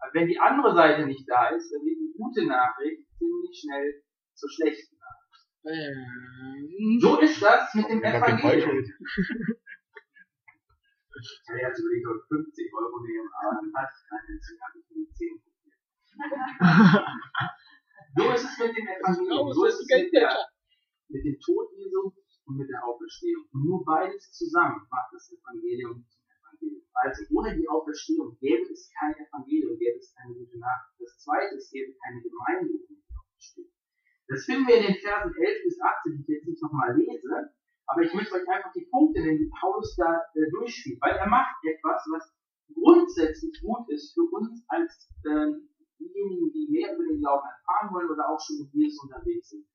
Aber 0.00 0.14
wenn 0.14 0.28
die 0.28 0.38
andere 0.38 0.74
Seite 0.74 1.06
nicht 1.06 1.28
da 1.28 1.48
ist, 1.48 1.70
dann 1.72 1.82
wird 1.84 1.98
die 1.98 2.14
gute 2.16 2.46
Nachricht 2.46 3.06
ziemlich 3.18 3.60
schnell 3.60 4.02
zur 4.34 4.50
schlechten 4.50 4.96
Nachricht. 4.98 5.24
Ähm. 5.66 6.98
So 7.00 7.20
ist 7.20 7.40
das 7.40 7.74
mit 7.74 7.88
dem 7.88 8.02
Evangelium. 8.02 8.84
Ich 11.20 11.48
hatte 11.48 11.60
jetzt 11.60 11.78
überlegt, 11.78 12.06
ob 12.08 12.26
50 12.26 12.74
Euro 12.74 13.00
nehmen, 13.06 13.30
aber 13.38 13.54
dann 13.62 13.70
hatte 13.74 13.94
ich 13.94 14.02
keine, 14.10 14.34
deswegen 14.34 14.62
habe 14.62 14.78
ich 14.78 14.86
mir 14.90 15.06
10 15.14 15.42
probiert. 15.42 15.78
so 18.16 18.22
ist 18.34 18.44
es 18.44 18.58
mit 18.58 18.72
dem 18.76 18.86
Evangelium, 18.88 19.52
so 19.52 19.64
ist 19.66 19.80
es 19.80 19.88
mit, 19.90 20.12
der, 20.12 20.30
mit 21.08 21.22
dem 21.24 21.38
Tod 21.38 21.70
Jesu 21.78 22.10
und 22.46 22.56
mit 22.58 22.68
der 22.68 22.82
Auferstehung. 22.84 23.46
Und 23.52 23.64
nur 23.64 23.84
beides 23.84 24.32
zusammen 24.32 24.86
macht 24.90 25.12
das 25.12 25.30
Evangelium 25.30 26.02
zum 26.02 26.22
Evangelium. 26.26 26.82
Also 26.94 27.24
ohne 27.30 27.54
die 27.54 27.68
Auferstehung 27.68 28.36
gäbe 28.38 28.66
es 28.70 28.90
kein 28.98 29.14
Evangelium, 29.14 29.78
gäbe 29.78 29.98
es 29.98 30.14
keine 30.14 30.34
gute 30.34 30.58
Nachricht. 30.58 30.98
Das 30.98 31.18
zweite, 31.18 31.54
es 31.56 31.70
gäbe 31.70 31.94
keine 32.02 32.22
Gemeinde 32.22 32.74
ohne 32.74 32.98
die 32.98 33.14
Auferstehung. 33.14 33.72
Das 34.26 34.44
finden 34.44 34.66
wir 34.66 34.76
in 34.82 34.86
den 34.92 35.00
Versen 35.00 35.30
11 35.30 35.62
bis 35.62 35.80
18, 35.80 36.16
die 36.16 36.22
ich 36.22 36.28
jetzt 36.28 36.46
nicht 36.48 36.62
nochmal 36.62 36.96
lese. 36.96 37.54
Aber 37.86 38.02
ich 38.02 38.14
möchte 38.14 38.34
euch 38.34 38.48
einfach 38.48 38.72
die 38.72 38.86
Punkte 38.90 39.20
nennen, 39.20 39.38
die 39.38 39.50
Paulus 39.60 39.94
da 39.96 40.22
äh, 40.34 40.50
durchspielt, 40.50 41.00
weil 41.02 41.16
er 41.16 41.28
macht 41.28 41.56
etwas, 41.64 42.02
was 42.10 42.34
grundsätzlich 42.72 43.60
gut 43.60 43.88
ist 43.90 44.14
für 44.14 44.24
uns 44.32 44.64
als 44.68 45.10
äh, 45.24 45.52
diejenigen, 46.00 46.52
die 46.52 46.68
mehr 46.70 46.94
über 46.94 47.04
den 47.04 47.20
Glauben 47.20 47.46
erfahren 47.46 47.94
wollen 47.94 48.10
oder 48.10 48.28
auch 48.28 48.40
schon 48.40 48.64
mit 48.64 48.72
Jesus 48.72 49.02
unterwegs 49.04 49.50
sind. 49.50 49.66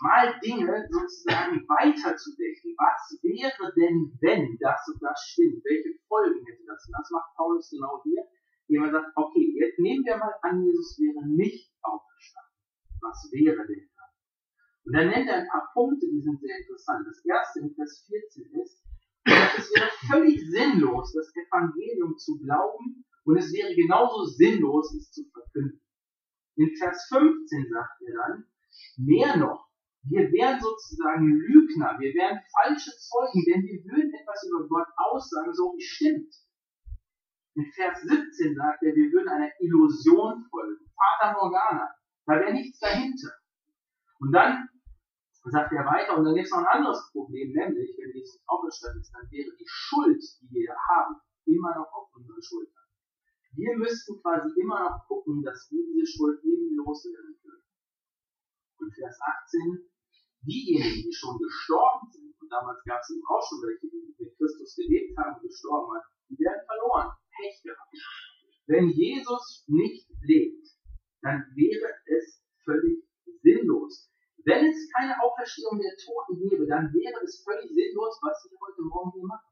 mal 0.00 0.40
Dinge 0.40 0.88
sozusagen 0.90 1.60
weiterzudenken. 1.68 2.74
Was 2.76 3.18
wäre 3.22 3.72
denn, 3.76 4.16
wenn 4.20 4.56
das 4.58 4.80
und 4.88 5.02
das 5.02 5.20
stimmt? 5.28 5.64
Welche 5.64 5.98
Folgen 6.08 6.44
hätte 6.46 6.64
das? 6.66 6.86
Und 6.86 6.94
das 6.96 7.10
macht 7.10 7.36
Paulus 7.36 7.68
genau 7.70 8.02
hier, 8.04 8.24
indem 8.68 8.84
er 8.84 8.92
sagt, 8.92 9.12
okay, 9.16 9.52
jetzt 9.60 9.78
nehmen 9.78 10.04
wir 10.04 10.16
mal 10.16 10.34
an, 10.42 10.64
Jesus 10.64 10.98
wäre 10.98 11.26
nicht 11.28 11.70
auferstanden. 11.82 12.56
Was 13.00 13.28
wäre 13.32 13.66
denn? 13.66 13.90
Und 14.90 14.96
dann 14.96 15.06
nennt 15.06 15.28
er 15.28 15.36
ein 15.36 15.46
paar 15.46 15.70
Punkte, 15.72 16.04
die 16.10 16.20
sind 16.20 16.40
sehr 16.40 16.58
interessant. 16.58 17.06
Das 17.06 17.24
erste 17.24 17.60
in 17.60 17.72
Vers 17.76 18.04
14 18.08 18.50
ist, 18.60 18.82
es 19.22 19.70
wäre 19.70 19.88
völlig 20.10 20.40
sinnlos, 20.50 21.12
das 21.12 21.30
Evangelium 21.30 22.18
zu 22.18 22.36
glauben 22.40 23.04
und 23.22 23.36
es 23.36 23.52
wäre 23.52 23.72
genauso 23.76 24.24
sinnlos, 24.24 24.92
es 24.96 25.12
zu 25.12 25.22
verkünden. 25.30 25.80
In 26.56 26.74
Vers 26.74 27.06
15 27.08 27.68
sagt 27.70 28.02
er 28.02 28.14
dann, 28.16 28.44
mehr 28.96 29.36
noch, 29.36 29.70
wir 30.02 30.26
wären 30.32 30.60
sozusagen 30.60 31.24
Lügner, 31.24 31.94
wir 32.00 32.12
wären 32.12 32.40
falsche 32.50 32.90
Zeugen, 32.90 33.44
denn 33.46 33.62
wir 33.62 33.84
würden 33.84 34.12
etwas 34.12 34.44
über 34.48 34.66
Gott 34.66 34.88
aussagen, 34.96 35.54
so 35.54 35.72
wie 35.76 35.84
stimmt. 35.84 36.34
In 37.54 37.70
Vers 37.76 38.02
17 38.02 38.56
sagt 38.56 38.82
er, 38.82 38.92
wir 38.92 39.12
würden 39.12 39.28
einer 39.28 39.52
Illusion 39.60 40.44
folgen, 40.50 40.82
Vater 40.98 41.38
Morgana, 41.38 41.94
da 42.26 42.40
wäre 42.40 42.54
nichts 42.54 42.80
dahinter. 42.80 43.30
Und 44.18 44.32
dann 44.32 44.68
sagt 45.48 45.72
er 45.72 45.86
weiter, 45.88 46.18
und 46.18 46.24
dann 46.24 46.34
gibt 46.34 46.46
es 46.46 46.52
noch 46.52 46.60
ein 46.60 46.76
anderes 46.84 47.00
Problem, 47.12 47.52
nämlich, 47.52 47.96
wenn 47.96 48.12
Jesus 48.12 48.44
auferstanden 48.46 49.00
ist, 49.00 49.12
dann 49.14 49.30
wäre 49.30 49.56
die 49.56 49.66
Schuld, 49.66 50.20
die 50.42 50.50
wir 50.52 50.76
haben, 50.76 51.16
immer 51.46 51.72
noch 51.74 51.88
auf 51.92 52.12
unsere 52.12 52.42
Schultern. 52.42 52.84
Wir 53.56 53.76
müssten 53.78 54.20
quasi 54.20 54.52
immer 54.60 54.84
noch 54.84 55.08
gucken, 55.08 55.42
dass 55.42 55.66
wir 55.70 55.82
diese 55.82 56.06
Schuld 56.06 56.38
irgendwie 56.44 56.76
loswerden 56.76 57.34
können. 57.40 57.64
Und 58.78 58.94
Vers 58.94 59.18
18, 59.18 59.90
diejenigen, 60.42 61.08
die 61.08 61.12
schon 61.12 61.38
gestorben 61.38 62.06
sind, 62.12 62.36
und 62.40 62.48
damals 62.52 62.84
gab 62.84 63.00
es 63.00 63.10
eben 63.10 63.24
auch 63.26 63.42
schon 63.42 63.64
welche, 63.64 63.88
die 63.88 64.14
mit 64.18 64.36
Christus 64.36 64.76
gelebt 64.76 65.16
haben 65.18 65.40
gestorben 65.40 65.96
sind, 65.96 66.36
die 66.36 66.44
werden 66.44 66.62
verloren, 66.68 67.16
Pech 67.32 67.62
gehabt. 67.64 67.96
Wenn 68.66 68.88
Jesus 68.90 69.64
nicht 69.66 70.06
lebt, 70.22 70.68
dann 71.22 71.42
wäre 71.56 71.90
es 72.06 72.44
völlig 72.64 73.04
sinnlos. 73.42 74.09
Wenn 74.44 74.66
es 74.66 74.88
keine 74.96 75.14
Auferstehung 75.22 75.80
der 75.80 75.96
Toten 75.96 76.38
gäbe, 76.40 76.66
dann 76.66 76.92
wäre 76.92 77.20
es 77.24 77.44
völlig 77.44 77.68
sinnlos, 77.68 78.18
was 78.22 78.46
wir 78.48 78.58
heute 78.60 78.82
Morgen 78.82 79.12
hier 79.12 79.26
machen. 79.26 79.50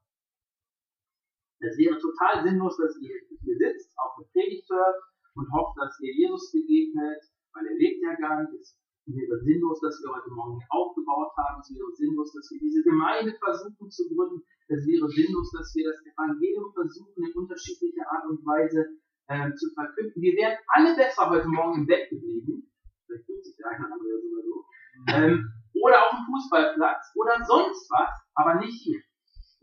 Es 1.59 1.77
wäre 1.77 1.99
total 1.99 2.43
sinnlos, 2.43 2.77
dass 2.77 2.95
ihr 3.01 3.13
hier 3.43 3.57
sitzt, 3.57 3.91
auf 3.99 4.15
der 4.17 4.31
Predigt 4.31 4.69
hört 4.69 4.95
und 5.35 5.51
hofft, 5.51 5.77
dass 5.77 5.99
ihr 5.99 6.13
Jesus 6.15 6.51
begegnet, 6.51 7.19
weil 7.53 7.67
er 7.67 7.75
lebt 7.75 8.01
ja 8.01 8.15
gar 8.15 8.43
nicht. 8.47 8.63
Es 9.09 9.15
wäre 9.15 9.37
sinnlos, 9.41 9.81
dass 9.81 9.99
wir 10.01 10.13
heute 10.13 10.29
Morgen 10.31 10.57
hier 10.57 10.69
aufgebaut 10.69 11.33
haben. 11.35 11.59
Es 11.59 11.73
wäre 11.73 11.91
sinnlos, 11.97 12.31
dass 12.31 12.47
wir 12.51 12.59
diese 12.59 12.83
Gemeinde 12.83 13.35
versuchen 13.41 13.89
zu 13.89 14.07
gründen. 14.07 14.45
Es 14.69 14.85
wäre 14.85 15.09
sinnlos, 15.09 15.51
dass 15.51 15.73
wir 15.75 15.89
das 15.91 15.99
Evangelium 16.05 16.71
versuchen, 16.73 17.25
in 17.25 17.33
unterschiedlicher 17.33 18.05
Art 18.05 18.29
und 18.29 18.45
Weise 18.45 18.85
äh, 19.27 19.51
zu 19.53 19.73
verkünden. 19.73 20.21
Wir 20.21 20.37
wären 20.37 20.57
alle 20.67 20.95
besser 20.95 21.29
heute 21.29 21.47
Morgen 21.49 21.81
im 21.81 21.87
Bett 21.87 22.09
geblieben. 22.09 22.69
Vielleicht 23.05 23.25
fühlt 23.25 23.43
sich 23.43 23.55
der 23.57 23.67
eine 23.67 23.85
oder 23.85 23.93
andere 23.97 24.21
sogar 24.21 24.43
so. 24.45 24.68
Ähm, 25.07 25.47
oder 25.73 26.05
auf 26.05 26.11
dem 26.11 26.25
Fußballplatz 26.25 27.11
oder 27.15 27.45
sonst 27.45 27.89
was, 27.89 28.09
aber 28.35 28.55
nicht 28.55 28.81
hier. 28.83 29.01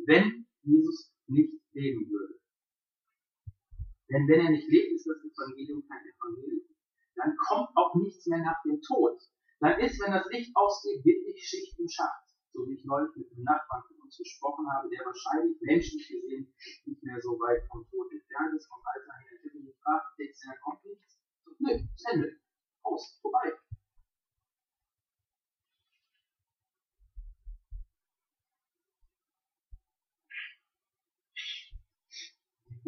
Wenn 0.07 0.47
Jesus 0.63 1.13
nicht 1.27 1.53
leben 1.73 2.09
würde. 2.11 2.41
Denn 4.09 4.27
wenn 4.29 4.41
er 4.41 4.51
nicht 4.51 4.69
lebt, 4.69 4.95
ist 4.95 5.07
das 5.07 5.19
Evangelium 5.19 5.83
kein 5.89 6.03
Evangelium. 6.07 6.67
Dann 7.17 7.37
kommt 7.37 7.71
auch 7.75 7.95
nichts 7.97 8.27
mehr 8.27 8.39
nach 8.39 8.63
dem 8.65 8.81
Tod. 8.81 9.21
Dann 9.61 9.81
ist, 9.81 10.01
wenn 10.01 10.13
das 10.13 10.27
Licht 10.31 10.55
ausgeht, 10.55 11.05
wirklich 11.05 11.43
Schicht 11.43 11.79
im 11.79 11.89
Schacht. 11.89 12.25
So 12.53 12.67
wie 12.67 12.75
ich 12.75 12.85
neulich 12.85 13.15
mit 13.17 13.31
einem 13.33 13.45
Nachbarn 13.45 13.83
von 13.89 13.97
uns 14.01 14.17
gesprochen 14.17 14.67
habe, 14.73 14.89
der 14.89 15.05
wahrscheinlich 15.05 15.61
menschlich 15.61 16.09
gesehen 16.09 16.55
nicht 16.87 17.03
mehr 17.03 17.21
so 17.21 17.37
weit 17.41 17.67
vom 17.69 17.85
Tod 17.91 18.13
entfernt 18.13 18.55
ist, 18.57 18.69
vom 18.69 18.81
Alter 18.85 19.13
her. 19.21 19.33
Ich 19.37 19.51
habe 19.51 19.59
ihn 19.59 19.67
gefragt, 19.67 20.07
denkst 20.19 20.41
du, 20.41 20.49
da 20.49 20.57
kommt 20.63 20.85
nichts? 20.85 21.21
Nö, 21.59 21.73
das 21.73 22.15
Ende. 22.15 22.41
Aus, 22.83 23.19
vorbei. 23.21 23.53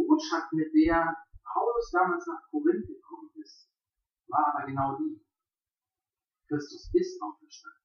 Botschaft, 0.09 0.53
mit 0.53 0.73
der 0.73 1.05
Paulus 1.45 1.91
damals 1.93 2.27
nach 2.27 2.41
Korinth 2.51 2.87
gekommen 2.87 3.31
ist, 3.37 3.69
war 4.29 4.55
aber 4.55 4.67
genau 4.67 4.97
die. 4.97 5.21
Christus 6.49 6.89
ist 6.95 7.21
auferstanden. 7.21 7.85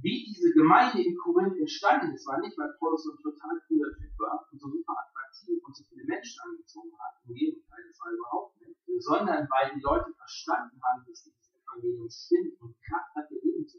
Wie 0.00 0.24
diese 0.24 0.50
Gemeinde 0.56 1.04
in 1.04 1.14
Korinth 1.16 1.58
entstanden 1.58 2.14
ist, 2.16 2.26
war 2.26 2.40
nicht, 2.40 2.56
weil 2.56 2.72
Paulus 2.80 3.04
so 3.04 3.12
ein 3.12 3.22
total 3.22 3.60
cooler 3.68 3.92
Typ 3.92 4.18
war 4.18 4.48
und 4.50 4.58
so 4.58 4.68
super 4.72 4.96
attraktiv 4.96 5.62
und 5.62 5.76
so 5.76 5.84
viele 5.84 6.04
Menschen 6.04 6.40
angezogen 6.40 6.96
hat. 6.98 7.20
Im 7.28 7.34
Gegenteil, 7.34 7.84
das 7.86 8.00
war 8.00 8.10
überhaupt 8.10 8.60
nicht. 8.60 8.80
Sondern 9.04 9.46
weil 9.52 9.74
die 9.76 9.84
Leute 9.84 10.12
verstanden 10.16 10.80
haben, 10.82 11.04
dass 11.06 11.22
dieses 11.22 11.54
Evangelium 11.54 12.08
stimmt 12.08 12.58
und 12.60 12.74
Kraft 12.82 13.14
hat, 13.14 13.30
ihr 13.30 13.42
Leben 13.42 13.68
zu 13.68 13.78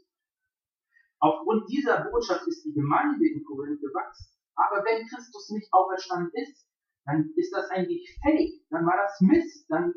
Aufgrund 1.18 1.68
dieser 1.68 2.04
Botschaft 2.04 2.46
ist 2.46 2.64
die 2.64 2.72
Gemeinde 2.72 3.26
in 3.26 3.44
Korinth 3.44 3.80
gewachsen. 3.80 4.30
Aber 4.54 4.84
wenn 4.84 5.06
Christus 5.08 5.50
nicht 5.50 5.72
auferstanden 5.72 6.30
ist, 6.34 6.63
dann 7.06 7.30
ist 7.36 7.52
das 7.52 7.70
eigentlich 7.70 8.18
fake, 8.22 8.66
dann 8.70 8.86
war 8.86 8.96
das 8.96 9.20
Mist, 9.20 9.70
dann 9.70 9.94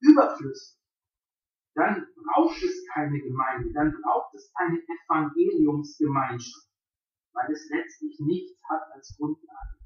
überflüssig. 0.00 0.78
Dann 1.74 2.06
braucht 2.14 2.62
es 2.62 2.86
keine 2.94 3.18
Gemeinde, 3.18 3.72
dann 3.72 3.92
braucht 4.00 4.34
es 4.34 4.52
eine 4.54 4.78
Evangeliumsgemeinschaft, 4.78 6.68
weil 7.32 7.50
es 7.50 7.68
letztlich 7.70 8.20
nichts 8.20 8.60
hat 8.68 8.82
als 8.92 9.16
Grundlage. 9.18 9.78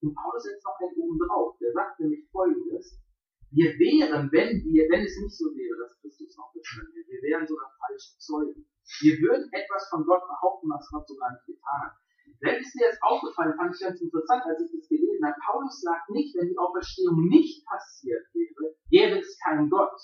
Und 0.00 0.14
Paulus 0.14 0.44
setzt 0.44 0.64
noch 0.64 0.78
einen 0.80 0.96
oben 0.96 1.18
drauf. 1.18 1.58
Der 1.58 1.72
sagt 1.72 2.00
nämlich 2.00 2.28
folgendes. 2.30 2.98
Wir 3.50 3.78
wären, 3.78 4.30
wenn 4.32 4.64
wir, 4.64 4.88
wenn 4.90 5.04
es 5.04 5.16
nicht 5.18 5.36
so 5.36 5.46
wäre, 5.54 5.76
dass 5.78 5.98
Christus 6.00 6.36
noch 6.36 6.52
beschwört 6.52 6.92
wäre, 6.94 7.06
wir 7.08 7.22
wären 7.22 7.46
sogar 7.46 7.72
falsche 7.78 8.18
Zeugen. 8.18 8.66
Wir 9.00 9.18
würden 9.20 9.52
etwas 9.52 9.88
von 9.90 10.04
Gott 10.04 10.22
behaupten, 10.26 10.68
was 10.68 10.88
Gott 10.90 11.08
sogar 11.08 11.32
nicht 11.32 11.46
getan 11.46 11.80
hat. 11.82 11.96
Es 12.40 12.72
dir 12.72 12.86
jetzt 12.86 13.02
aufgefallen, 13.02 13.56
fand 13.56 13.74
ich 13.74 13.80
ganz 13.80 14.00
interessant, 14.00 14.44
als 14.44 14.60
ich 14.60 14.70
das 14.72 14.88
gelesen 14.88 15.24
habe. 15.24 15.36
Paulus 15.40 15.80
sagt 15.80 16.10
nicht, 16.10 16.36
wenn 16.36 16.48
die 16.48 16.58
Auferstehung 16.58 17.28
nicht 17.28 17.64
passiert 17.64 18.26
wäre, 18.34 18.76
gäbe 18.90 19.18
es 19.18 19.38
keinen 19.42 19.70
Gott. 19.70 19.96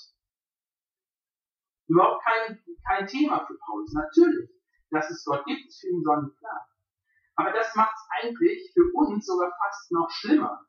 Überhaupt 1.88 2.24
kein, 2.24 2.58
kein 2.88 3.06
Thema 3.06 3.44
für 3.46 3.58
Paulus. 3.58 3.92
Natürlich, 3.92 4.50
dass 4.90 5.10
es 5.10 5.24
Gott 5.24 5.44
gibt, 5.44 5.66
ist 5.66 5.80
für 5.80 5.88
ihn 5.88 6.02
sonnenklar. 6.02 6.68
Aber 7.36 7.52
das 7.52 7.74
macht 7.74 7.94
es 7.96 8.08
eigentlich 8.22 8.72
für 8.72 8.90
uns 8.94 9.26
sogar 9.26 9.52
fast 9.58 9.92
noch 9.92 10.08
schlimmer. 10.10 10.66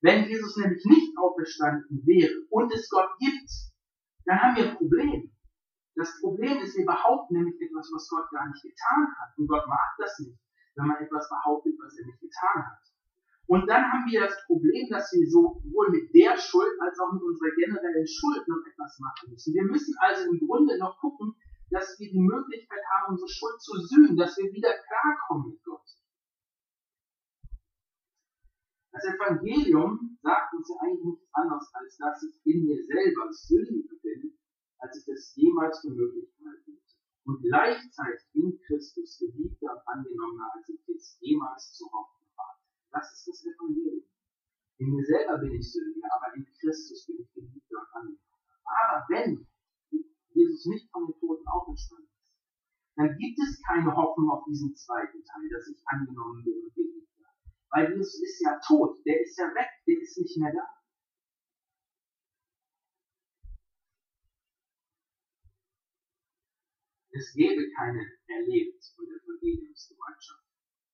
Wenn 0.00 0.24
Jesus 0.24 0.56
nämlich 0.56 0.84
nicht 0.84 1.16
auferstanden 1.18 2.02
wäre 2.06 2.34
und 2.50 2.72
es 2.72 2.88
Gott 2.88 3.10
gibt, 3.18 3.50
dann 4.24 4.40
haben 4.40 4.56
wir 4.56 4.70
ein 4.70 4.76
Problem. 4.76 5.32
Das 5.94 6.20
Problem 6.20 6.58
ist, 6.58 6.76
wir 6.76 6.86
behaupten 6.86 7.34
nämlich 7.34 7.60
etwas, 7.60 7.90
was 7.92 8.08
Gott 8.08 8.30
gar 8.30 8.48
nicht 8.48 8.62
getan 8.62 9.08
hat. 9.18 9.36
Und 9.36 9.48
Gott 9.48 9.66
mag 9.66 9.96
das 9.98 10.18
nicht 10.20 10.38
wenn 10.78 10.86
man 10.86 11.02
etwas 11.02 11.28
behauptet, 11.28 11.74
was 11.82 11.98
er 11.98 12.06
nicht 12.06 12.20
getan 12.22 12.62
hat. 12.62 12.84
Und 13.48 13.66
dann 13.66 13.82
haben 13.82 14.04
wir 14.06 14.20
das 14.20 14.36
Problem, 14.46 14.88
dass 14.90 15.10
wir 15.10 15.24
sowohl 15.26 15.90
mit 15.90 16.12
der 16.14 16.36
Schuld 16.36 16.72
als 16.80 16.98
auch 17.00 17.12
mit 17.12 17.22
unserer 17.22 17.50
generellen 17.56 18.06
Schuld 18.06 18.46
noch 18.46 18.62
etwas 18.62 19.00
machen 19.00 19.32
müssen. 19.32 19.54
Wir 19.54 19.64
müssen 19.64 19.96
also 19.98 20.30
im 20.30 20.38
Grunde 20.38 20.78
noch 20.78 21.00
gucken, 21.00 21.34
dass 21.70 21.98
wir 21.98 22.10
die 22.12 22.20
Möglichkeit 22.20 22.84
haben, 22.92 23.12
unsere 23.12 23.28
Schuld 23.28 23.60
zu 23.60 23.72
sühnen, 23.88 24.16
dass 24.16 24.36
wir 24.36 24.52
wieder 24.52 24.72
klarkommen 24.84 25.48
mit 25.48 25.64
Gott. 25.64 25.84
Das 28.92 29.04
Evangelium 29.04 30.18
sagt 30.22 30.54
uns 30.54 30.68
ja 30.68 30.76
eigentlich 30.80 31.04
nichts 31.04 31.28
anderes, 31.32 31.70
als 31.72 31.96
dass 31.96 32.22
ich 32.22 32.36
in 32.44 32.64
mir 32.64 32.84
selber 32.84 33.32
sündiger 33.32 33.96
bin, 34.02 34.38
als 34.78 34.96
ich 34.98 35.04
das 35.06 35.32
jemals 35.36 35.80
für 35.80 35.90
möglich 35.90 36.28
halte 36.44 36.87
und 37.28 37.42
gleichzeitig 37.44 38.24
in 38.32 38.58
Christus 38.64 39.18
geliebter 39.20 39.68
und 39.76 39.84
angenommener, 39.84 40.48
als 40.56 40.66
ich 40.70 40.80
jetzt 40.88 41.20
jemals 41.20 41.74
zu 41.76 41.84
hoffen 41.92 42.24
war. 42.34 42.56
Das 42.90 43.12
ist 43.12 43.28
das 43.28 43.44
Evangelium. 43.44 44.08
In 44.78 44.96
mir 44.96 45.04
selber 45.04 45.36
bin 45.36 45.52
ich 45.52 45.70
Sündiger, 45.70 46.08
aber 46.08 46.34
in 46.36 46.46
Christus 46.58 47.04
bin 47.04 47.20
ich 47.20 47.30
geliebter 47.34 47.84
und 47.84 47.92
angenommener. 47.92 48.48
Aber 48.64 49.04
wenn 49.12 49.46
Jesus 50.32 50.64
nicht 50.72 50.90
von 50.90 51.04
den 51.04 51.20
Toten 51.20 51.46
auferstanden 51.48 52.08
ist, 52.16 52.32
dann 52.96 53.12
gibt 53.18 53.38
es 53.44 53.60
keine 53.60 53.94
Hoffnung 53.94 54.30
auf 54.30 54.44
diesen 54.48 54.74
zweiten 54.74 55.22
Teil, 55.22 55.48
dass 55.52 55.68
ich 55.68 55.84
angenommen 55.84 56.42
bin 56.44 56.64
und 56.64 56.74
geliebt 56.74 57.12
werde. 57.20 57.36
Weil 57.68 57.92
Jesus 57.92 58.22
ist 58.22 58.40
ja 58.40 58.58
tot, 58.66 59.04
der 59.04 59.20
ist 59.20 59.36
ja 59.36 59.52
weg, 59.52 59.68
der 59.86 60.00
ist 60.00 60.16
nicht 60.16 60.38
mehr 60.38 60.52
da. 60.56 60.77
Es 67.10 67.32
gäbe 67.32 67.70
keine 67.72 68.04
Erlebens- 68.26 68.94
und 68.98 69.08
Evangeliumsgemeinschaft, 69.08 70.44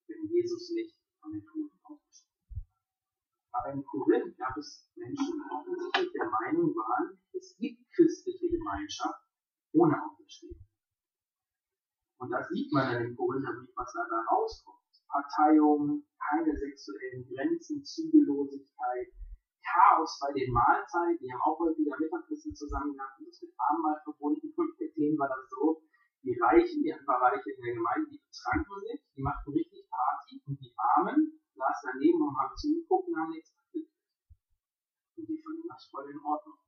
wenn 0.07 0.29
Jesus 0.29 0.71
nicht 0.71 0.97
von 1.21 1.33
den 1.33 1.45
Toten 1.45 1.81
auferstanden 1.83 2.45
wäre. 2.49 2.67
Aber 3.53 3.73
in 3.73 3.85
Korinth 3.85 4.37
gab 4.39 4.57
es 4.57 4.89
Menschen, 4.95 5.35
die 5.35 5.51
offensichtlich 5.51 6.13
der 6.13 6.31
Meinung 6.31 6.75
waren, 6.75 7.19
es 7.33 7.57
gibt 7.59 7.83
christliche 7.95 8.49
Gemeinschaft 8.49 9.27
ohne 9.73 9.95
Auferstehung. 10.05 10.65
Und 12.19 12.31
da 12.31 12.43
sieht 12.45 12.73
man 12.73 12.93
dann 12.93 13.05
im 13.05 13.17
Korintherbrief, 13.17 13.75
was 13.75 13.93
da, 13.93 14.07
rauskommt. 14.31 14.81
Parteiung, 15.09 16.03
keine 16.19 16.57
sexuellen 16.57 17.27
Grenzen, 17.29 17.85
Zügellosigkeit, 17.85 19.13
Chaos 19.63 20.19
bei 20.21 20.33
den 20.33 20.53
Mahlzeiten. 20.53 21.19
Die 21.21 21.33
haben 21.33 21.43
auch 21.43 21.59
häufiger 21.59 21.97
Mittagessen 21.99 22.55
zusammen 22.55 22.95
gehabt 22.95 23.19
und 23.19 23.29
das 23.29 23.43
mit 23.43 23.53
Abendmahl 23.59 24.01
verbunden. 24.05 24.53
Und 24.57 24.79
mit 24.79 24.97
denen 24.97 25.19
war 25.19 25.29
das 25.29 25.49
so, 25.51 25.83
die 26.25 26.39
Reichen, 26.41 26.83
die 26.83 26.93
ein 26.93 27.05
paar 27.05 27.21
Reiche 27.21 27.51
in 27.51 27.63
der 27.63 27.75
Gemeinde, 27.75 28.11
die 28.11 28.19
betranken 28.19 28.81
sich, 28.81 29.01
die 29.15 29.23
machten 29.23 29.53
richtig 29.53 29.87
Party 29.91 30.41
und 30.47 30.59
die 30.61 30.75
Armen 30.77 31.41
saßen 31.55 31.91
daneben 31.93 32.23
und 32.23 32.37
haben 32.41 32.57
zugeguckt 32.57 33.09
und 33.09 33.17
haben 33.17 33.31
nichts 33.31 33.53
gekriegt. 33.55 33.93
Und 35.17 35.29
die 35.29 35.43
fanden 35.43 35.69
das 35.69 35.87
voll 35.91 36.11
in 36.11 36.19
Ordnung. 36.21 36.59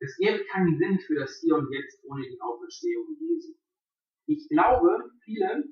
Es 0.00 0.16
gäbe 0.16 0.44
keinen 0.46 0.78
Sinn 0.78 0.98
für 0.98 1.14
das 1.14 1.38
Hier 1.40 1.56
und 1.56 1.70
Jetzt 1.70 2.02
ohne 2.04 2.22
die 2.22 2.40
Auferstehung 2.40 3.16
Jesu. 3.20 3.54
Ich 4.26 4.48
glaube, 4.48 5.12
viele, 5.22 5.68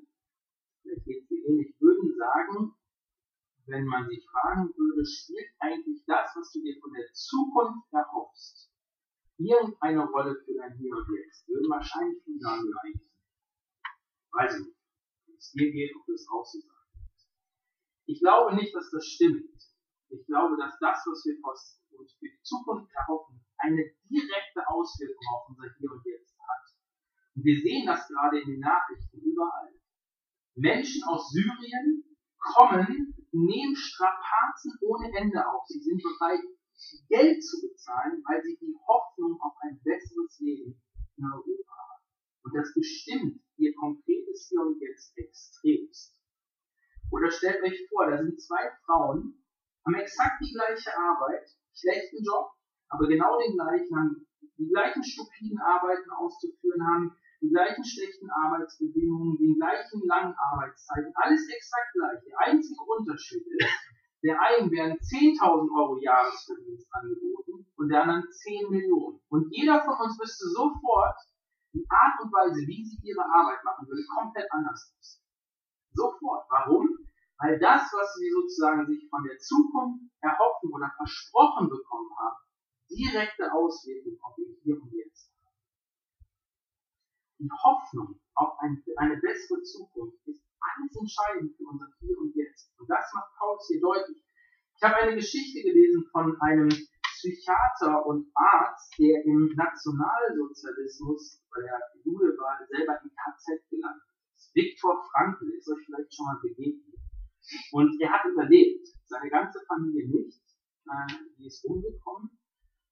vielleicht 0.81 1.05
geht 1.05 1.23
es 1.23 1.31
ähnlich, 1.31 1.75
würden 1.79 2.13
sagen, 2.15 2.75
wenn 3.65 3.85
man 3.85 4.07
sich 4.07 4.23
fragen 4.29 4.69
würde, 4.77 5.05
spielt 5.05 5.49
eigentlich 5.59 6.03
das, 6.05 6.29
was 6.35 6.51
du 6.51 6.61
dir 6.61 6.79
von 6.79 6.93
der 6.93 7.11
Zukunft 7.13 7.91
erhoffst, 7.91 8.68
irgendeine 9.39 10.05
Rolle 10.05 10.35
für 10.43 10.53
dein 10.53 10.77
Hier 10.77 10.91
und 10.91 11.07
Jetzt? 11.15 11.47
Würden 11.47 11.69
wahrscheinlich 11.71 12.21
viele 12.23 12.39
sagen, 12.39 12.69
nein. 12.69 13.01
Weiß 14.31 14.59
ich 14.59 14.67
nicht. 14.67 14.77
Wenn 15.25 15.35
es 15.35 15.51
dir 15.51 15.71
geht, 15.71 15.95
ob 15.95 16.05
du 16.05 16.13
es 16.13 16.27
auch 16.29 16.45
so 16.45 16.59
sagen 16.59 17.09
Ich 18.05 18.19
glaube 18.19 18.55
nicht, 18.55 18.75
dass 18.75 18.91
das 18.91 19.05
stimmt. 19.05 19.49
Ich 20.09 20.25
glaube, 20.25 20.57
dass 20.57 20.77
das, 20.79 21.05
was 21.05 21.25
wir 21.25 21.37
uns 21.99 22.17
für 22.19 22.27
die 22.27 22.41
Zukunft 22.43 22.91
erhoffen, 22.93 23.45
eine 23.57 23.83
direkte 24.09 24.61
Auswirkung 24.67 25.25
auf 25.33 25.49
unser 25.49 25.69
Hier 25.77 25.91
und 25.91 26.05
Jetzt 26.05 26.35
hat. 26.39 26.65
Und 27.35 27.45
wir 27.45 27.61
sehen 27.61 27.85
das 27.85 28.07
gerade 28.07 28.41
in 28.41 28.49
den 28.49 28.59
Nachrichten 28.59 29.19
überall. 29.21 29.73
Menschen 30.55 31.03
aus 31.07 31.29
Syrien 31.31 32.03
kommen, 32.39 33.15
nehmen 33.31 33.75
Strapazen 33.75 34.73
ohne 34.81 35.11
Ende 35.15 35.45
auf. 35.47 35.65
Sie 35.67 35.79
sind 35.79 36.01
bereit, 36.01 36.43
Geld 37.09 37.43
zu 37.43 37.61
bezahlen, 37.61 38.23
weil 38.27 38.41
sie 38.43 38.57
die 38.61 38.75
Hoffnung 38.87 39.39
auf 39.41 39.53
ein 39.61 39.79
besseres 39.83 40.39
Leben 40.39 40.81
in 41.17 41.25
Europa 41.25 41.75
haben. 41.75 42.03
Und 42.43 42.55
das 42.55 42.73
bestimmt 42.73 43.41
ihr 43.57 43.73
konkretes 43.75 44.47
Hier 44.49 44.61
und 44.61 44.79
Jetzt 44.81 45.17
extremst. 45.17 46.15
Oder 47.11 47.31
stellt 47.31 47.63
euch 47.63 47.87
vor, 47.89 48.09
da 48.09 48.17
sind 48.17 48.39
zwei 48.39 48.71
Frauen, 48.85 49.43
haben 49.85 49.95
exakt 49.95 50.41
die 50.41 50.53
gleiche 50.53 50.95
Arbeit, 50.95 51.49
schlechten 51.73 52.23
Job, 52.23 52.51
aber 52.89 53.07
genau 53.07 53.39
den 53.39 53.55
gleichen, 53.55 53.95
haben 53.95 54.27
die 54.57 54.69
gleichen 54.69 55.03
stupiden 55.03 55.57
Arbeiten 55.59 56.09
auszuführen, 56.11 56.85
haben 56.85 57.15
die 57.41 57.49
gleichen 57.49 57.83
schlechten 57.83 58.29
Arbeitsbedingungen, 58.29 59.37
die 59.37 59.55
gleichen 59.55 60.05
langen 60.05 60.35
Arbeitszeiten, 60.35 61.11
alles 61.15 61.47
exakt 61.49 61.93
gleich. 61.93 62.23
Der 62.25 62.39
einzige 62.39 62.81
Unterschied 62.83 63.45
ist, 63.47 63.67
der 64.23 64.39
einen 64.41 64.71
werden 64.71 64.97
10.000 64.99 65.71
Euro 65.71 65.97
Jahresverdienst 66.01 66.87
angeboten 66.91 67.65
und 67.77 67.87
der 67.87 68.03
anderen 68.03 68.29
10 68.29 68.69
Millionen. 68.69 69.21
Und 69.29 69.47
jeder 69.51 69.81
von 69.83 69.95
uns 69.95 70.19
wüsste 70.19 70.49
sofort, 70.49 71.15
die 71.73 71.85
Art 71.87 72.19
und 72.19 72.31
Weise, 72.33 72.65
wie 72.67 72.83
sie 72.83 72.99
ihre 73.03 73.23
Arbeit 73.23 73.63
machen 73.63 73.87
würde, 73.87 74.03
komplett 74.07 74.51
anders 74.51 74.93
ist. 74.99 75.23
Sofort. 75.93 76.45
Warum? 76.49 76.89
Weil 77.37 77.57
das, 77.59 77.87
was 77.93 78.15
sie 78.15 78.29
sozusagen 78.31 78.85
sich 78.87 79.07
von 79.09 79.23
der 79.23 79.37
Zukunft 79.37 80.11
erhoffen 80.19 80.73
oder 80.73 80.91
versprochen 80.97 81.69
bekommen 81.69 82.11
haben, 82.17 82.43
direkte 82.89 83.53
Auswirkungen 83.53 84.19
auf 84.21 84.37
ihr 84.37 84.55
Hier 84.63 84.81
und 84.81 84.91
Jetzt 84.91 85.31
haben. 85.45 85.55
Die 87.39 87.49
Hoffnung 87.63 88.19
auf 88.33 88.59
ein, 88.59 88.83
eine 88.97 89.17
bessere 89.17 89.61
Zukunft 89.61 90.27
ist 90.27 90.48
alles 90.61 90.95
entscheidend 90.95 91.55
für 91.55 91.65
unser 91.67 91.87
Hier 91.99 92.17
und 92.17 92.35
Jetzt. 92.35 92.71
Und 92.77 92.89
das 92.89 93.05
macht 93.13 93.31
Paulus 93.37 93.67
hier 93.67 93.81
deutlich. 93.81 94.23
Ich 94.75 94.83
habe 94.83 94.95
eine 94.95 95.15
Geschichte 95.15 95.61
gelesen 95.61 96.07
von 96.11 96.39
einem 96.41 96.69
Psychiater 96.69 98.05
und 98.05 98.31
Arzt, 98.33 98.95
der 98.97 99.25
im 99.25 99.51
Nationalsozialismus, 99.55 101.43
weil 101.51 101.65
er 101.65 101.79
Jude 102.03 102.31
war, 102.37 102.57
selber 102.67 102.95
im 103.03 103.11
KZ 103.11 103.69
gelandet 103.69 104.07
ist. 104.35 104.55
Viktor 104.55 105.03
Frankl 105.11 105.51
ist 105.51 105.67
euch 105.67 105.83
vielleicht 105.85 106.15
schon 106.15 106.25
mal 106.25 106.39
begegnet. 106.41 106.95
Und 107.71 107.99
er 108.01 108.11
hat 108.11 108.25
überlebt. 108.25 108.87
Seine 109.07 109.29
ganze 109.29 109.59
Familie 109.67 110.07
nicht. 110.07 110.41
Äh, 110.85 111.13
die 111.37 111.47
ist 111.47 111.65
umgekommen. 111.65 112.38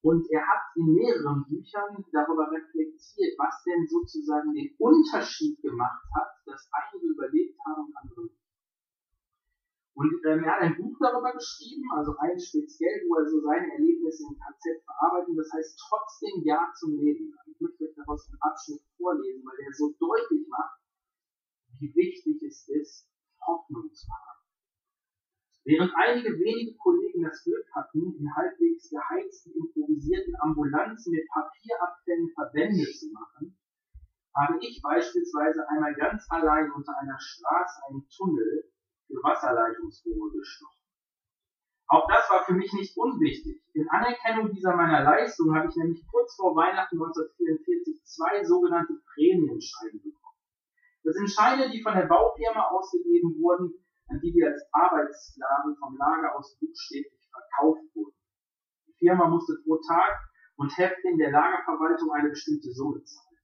Und 0.07 0.23
er 0.31 0.39
hat 0.39 0.71
in 0.79 0.93
mehreren 0.95 1.43
Büchern 1.43 1.99
darüber 2.13 2.47
reflektiert, 2.47 3.35
was 3.35 3.61
denn 3.67 3.85
sozusagen 3.91 4.53
den 4.53 4.71
Unterschied 4.79 5.59
gemacht 5.61 6.07
hat, 6.15 6.31
dass 6.45 6.69
einige 6.71 7.11
überlebt 7.11 7.59
haben 7.67 7.91
und 7.91 7.97
andere 7.97 8.23
nicht. 8.23 8.39
Und 9.95 10.15
ähm, 10.23 10.45
er 10.45 10.51
hat 10.55 10.61
ein 10.61 10.77
Buch 10.77 10.95
darüber 11.01 11.33
geschrieben, 11.33 11.91
also 11.91 12.15
eins 12.19 12.47
speziell, 12.47 13.03
wo 13.09 13.19
er 13.19 13.27
so 13.27 13.41
seine 13.41 13.67
Erlebnisse 13.73 14.23
im 14.31 14.39
KZ 14.39 14.79
verarbeitet, 14.85 15.35
das 15.35 15.51
heißt 15.51 15.75
trotzdem 15.75 16.39
Ja 16.45 16.71
zum 16.79 16.95
Leben. 16.95 17.35
Ich 17.51 17.59
möchte 17.59 17.83
euch 17.83 17.95
daraus 17.97 18.29
einen 18.29 18.39
Abschnitt 18.39 18.83
vorlesen, 18.95 19.43
weil 19.43 19.59
er 19.59 19.73
so 19.73 19.91
deutlich 19.99 20.47
macht, 20.47 20.79
wie 21.79 21.91
wichtig 21.93 22.41
es 22.43 22.63
ist, 22.69 23.11
Hoffnung 23.43 23.91
zu 23.91 24.07
haben. 24.07 24.36
Während 25.67 25.91
einige 25.99 26.31
wenige 26.39 26.77
Kollegen 26.77 27.23
das 27.23 27.43
Glück 27.43 27.67
hatten, 27.75 28.15
in 28.15 28.35
halbwegs 28.37 28.89
geheizten, 28.89 29.51
improvisierten 29.51 30.33
Ambulanzen 30.39 31.11
mit 31.11 31.27
Papierabfällen 31.27 32.31
Verbände 32.31 32.87
zu 32.95 33.11
machen, 33.11 33.59
habe 34.33 34.59
ich 34.61 34.79
beispielsweise 34.81 35.67
einmal 35.67 35.93
ganz 35.95 36.25
allein 36.29 36.71
unter 36.71 36.97
einer 36.97 37.19
Straße 37.19 37.81
einen 37.89 38.07
Tunnel 38.07 38.71
für 39.07 39.19
Wasserleitungsrohre 39.21 40.31
gestochen. 40.39 40.87
Auch 41.87 42.07
das 42.07 42.29
war 42.29 42.45
für 42.45 42.53
mich 42.53 42.71
nicht 42.71 42.95
unwichtig. 42.95 43.61
In 43.73 43.89
Anerkennung 43.89 44.53
dieser 44.53 44.73
meiner 44.73 45.03
Leistung 45.03 45.53
habe 45.53 45.67
ich 45.67 45.75
nämlich 45.75 46.01
kurz 46.07 46.33
vor 46.35 46.55
Weihnachten 46.55 46.95
1944 46.95 48.05
zwei 48.05 48.41
sogenannte 48.45 48.93
Prämienscheine 49.13 49.99
bekommen. 49.99 50.39
Das 51.03 51.15
sind 51.15 51.29
Scheine, 51.29 51.69
die 51.69 51.83
von 51.83 51.93
der 51.93 52.07
Baufirma 52.07 52.69
ausgegeben 52.71 53.35
wurden, 53.41 53.73
an 54.09 54.19
die 54.21 54.33
wir 54.33 54.47
als 54.47 54.63
Arbeitssklaven 54.71 55.75
vom 55.77 55.97
Lager 55.97 56.35
aus 56.35 56.57
buchstäblich 56.59 57.29
verkauft 57.31 57.83
wurden. 57.93 58.15
Die 58.87 58.95
Firma 58.99 59.27
musste 59.27 59.57
pro 59.63 59.77
Tag 59.87 60.15
und 60.55 60.75
Häftling 60.77 61.17
der 61.17 61.31
Lagerverwaltung 61.31 62.11
eine 62.11 62.29
bestimmte 62.29 62.71
Summe 62.71 63.03
zahlen. 63.03 63.37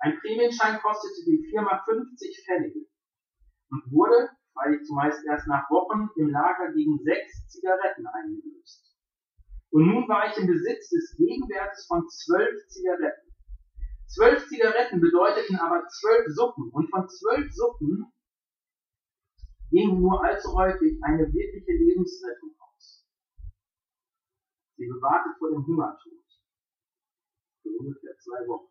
Ein 0.00 0.18
Prämienschein 0.18 0.80
kostete 0.80 1.24
die 1.26 1.46
Firma 1.50 1.82
50 1.84 2.44
Pfennige 2.44 2.86
und 3.70 3.82
wurde, 3.92 4.30
weil 4.54 4.74
ich 4.74 4.82
zumeist 4.82 5.24
erst 5.26 5.46
nach 5.46 5.70
Wochen 5.70 6.08
im 6.16 6.28
Lager 6.28 6.72
gegen 6.72 6.98
sechs 7.04 7.48
Zigaretten 7.48 8.06
eingelöst. 8.06 8.96
Und 9.70 9.86
nun 9.86 10.08
war 10.08 10.28
ich 10.28 10.36
im 10.36 10.46
Besitz 10.46 10.90
des 10.90 11.16
Gegenwertes 11.16 11.86
von 11.86 12.06
zwölf 12.08 12.66
Zigaretten. 12.68 13.30
Zwölf 14.06 14.46
Zigaretten 14.48 15.00
bedeuteten 15.00 15.56
aber 15.56 15.86
zwölf 15.88 16.26
Suppen 16.34 16.70
und 16.72 16.90
von 16.90 17.08
zwölf 17.08 17.50
Suppen 17.52 18.12
ging 19.72 20.00
nur 20.00 20.22
allzu 20.22 20.52
häufig 20.54 21.00
eine 21.02 21.24
wirkliche 21.32 21.72
Lebensrettung 21.72 22.54
aus. 22.60 23.06
Sie 24.76 24.86
bewahrte 24.86 25.30
vor 25.38 25.50
dem 25.50 25.66
Hungertod. 25.66 26.12
Für 27.62 27.70
ungefähr 27.80 28.14
zwei 28.18 28.46
Wochen. 28.48 28.68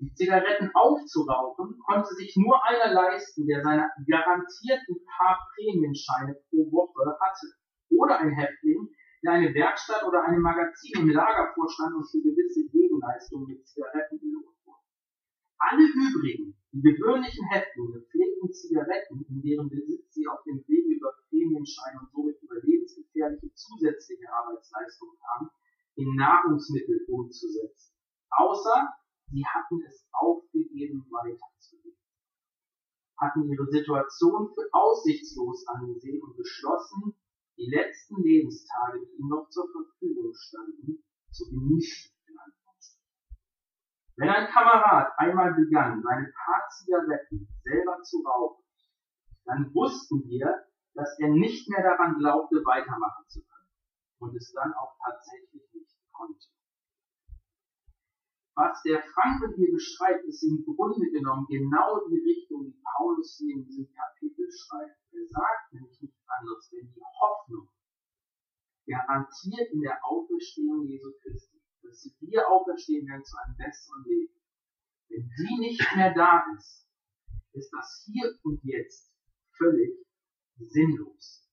Die 0.00 0.12
Zigaretten 0.14 0.68
aufzurauchen 0.74 1.78
konnte 1.86 2.12
sich 2.14 2.34
nur 2.36 2.58
einer 2.66 2.92
leisten, 2.92 3.46
der 3.46 3.62
seine 3.62 3.88
garantierten 4.10 4.96
paar 5.06 5.38
Prämienscheine 5.54 6.34
pro 6.50 6.66
Woche 6.72 7.16
hatte. 7.20 7.46
Oder 7.90 8.18
ein 8.18 8.32
Häftling, 8.32 8.88
der 9.22 9.32
eine 9.32 9.54
Werkstatt 9.54 10.02
oder 10.02 10.24
ein 10.24 10.40
Magazin 10.40 11.02
im 11.02 11.10
Lager 11.10 11.52
vorstand 11.54 11.94
und 11.94 12.10
für 12.10 12.18
gewisse 12.18 12.66
Gegenleistungen 12.72 13.46
mit 13.46 13.64
Zigaretten 13.68 14.18
belohnt 14.18 14.58
wurde. 14.64 14.82
Alle 15.58 15.86
übrigen, 15.86 16.56
die 16.72 16.80
gewöhnlichen 16.80 17.46
Häftlinge 17.48 18.00
pflegten 18.00 18.50
Zigaretten, 18.50 19.26
in 19.28 19.42
deren 19.42 19.68
Besitz 19.68 20.14
sie 20.14 20.26
auf 20.26 20.42
dem 20.44 20.64
Wege 20.66 20.96
über 20.96 21.12
Prämienscheine 21.28 22.00
und 22.00 22.10
somit 22.12 22.40
über 22.40 22.56
lebensgefährliche 22.62 23.52
zusätzliche 23.54 24.32
Arbeitsleistungen 24.32 25.16
kamen, 25.20 25.50
in 25.96 26.14
Nahrungsmittel 26.16 27.04
umzusetzen. 27.08 27.92
Außer 28.30 28.88
sie 29.28 29.44
hatten 29.44 29.82
es 29.86 30.08
aufgegeben, 30.12 31.04
weiterzuleben, 31.10 32.00
hatten 33.18 33.48
ihre 33.52 33.66
Situation 33.66 34.48
für 34.54 34.68
aussichtslos 34.72 35.66
angesehen 35.68 36.22
und 36.22 36.36
beschlossen, 36.36 37.14
die 37.58 37.68
letzten 37.68 38.22
Lebenstage, 38.22 39.04
die 39.04 39.20
ihnen 39.20 39.28
noch 39.28 39.48
zur 39.50 39.68
Verfügung 39.70 40.32
standen, 40.32 41.04
zu 41.30 41.50
genießen. 41.50 42.11
Wenn 44.16 44.28
ein 44.28 44.48
Kamerad 44.48 45.12
einmal 45.16 45.54
begann, 45.54 46.02
seine 46.02 46.32
paar 46.32 46.68
Zigaretten 46.68 47.48
selber 47.64 48.02
zu 48.02 48.22
rauchen, 48.22 48.62
dann 49.44 49.74
wussten 49.74 50.22
wir, 50.28 50.66
dass 50.94 51.18
er 51.18 51.28
nicht 51.28 51.68
mehr 51.70 51.82
daran 51.82 52.18
glaubte, 52.18 52.56
weitermachen 52.64 53.24
zu 53.28 53.40
können 53.40 53.70
und 54.18 54.36
es 54.36 54.52
dann 54.52 54.72
auch 54.74 54.94
tatsächlich 55.04 55.62
nicht 55.72 55.96
konnte. 56.12 56.46
was 58.54 58.82
der 58.82 59.02
Frankel 59.02 59.54
hier 59.56 59.72
beschreibt, 59.72 60.24
ist 60.24 60.42
im 60.42 60.62
Grunde 60.62 61.10
genommen 61.10 61.46
genau 61.48 62.06
die 62.06 62.20
Richtung, 62.20 62.64
die 62.66 62.82
Paulus 62.84 63.38
hier 63.38 63.56
in 63.56 63.64
diesem 63.64 63.88
Kapitel 63.92 64.46
schreibt. 64.52 64.98
Er 65.12 65.26
sagt 65.26 65.72
nämlich 65.72 66.00
nichts 66.02 66.22
anderes, 66.28 66.70
wenn 66.70 66.92
die 66.92 67.02
Hoffnung 67.20 67.68
garantiert 68.86 69.72
in 69.72 69.80
der 69.80 70.04
Auferstehung 70.04 70.84
Jesu 70.86 71.12
Christi, 71.22 71.61
dass 71.82 72.08
wir 72.20 72.48
auferstehen 72.48 73.06
werden 73.06 73.24
zu 73.24 73.36
einem 73.36 73.56
besseren 73.56 74.04
Leben. 74.04 74.34
Wenn 75.08 75.28
die 75.28 75.58
nicht 75.60 75.96
mehr 75.96 76.14
da 76.14 76.44
ist, 76.56 76.88
ist 77.52 77.70
das 77.72 78.04
hier 78.06 78.32
und 78.42 78.60
jetzt 78.64 79.12
völlig 79.56 80.06
sinnlos. 80.58 81.48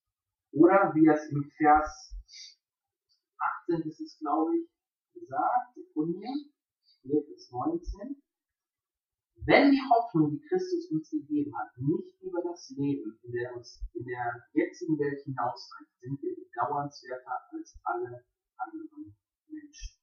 Oder 0.51 0.91
wie 0.95 1.07
es 1.07 1.29
im 1.29 1.43
Vers 1.57 2.15
18 3.67 3.81
ist 3.87 3.99
es, 3.99 4.17
glaube 4.19 4.57
ich, 4.57 4.69
gesagt, 5.13 5.75
Sekunde, 5.75 6.27
bis 7.03 7.51
19. 7.51 8.21
Wenn 9.45 9.71
die 9.71 9.81
Hoffnung, 9.89 10.31
die 10.31 10.47
Christus 10.47 10.91
uns 10.91 11.09
gegeben 11.09 11.55
hat, 11.57 11.71
nicht 11.77 12.21
über 12.21 12.41
das 12.43 12.69
Leben 12.75 13.17
in 13.23 13.31
der, 13.31 13.55
in 13.93 14.05
der 14.05 14.43
jetzigen 14.53 14.99
Welt 14.99 15.23
hinausreicht, 15.23 15.91
sind 16.01 16.21
wir 16.21 16.35
bedauernswerter 16.35 17.39
als 17.51 17.79
alle 17.83 18.25
anderen 18.57 19.15
Menschen. 19.47 19.98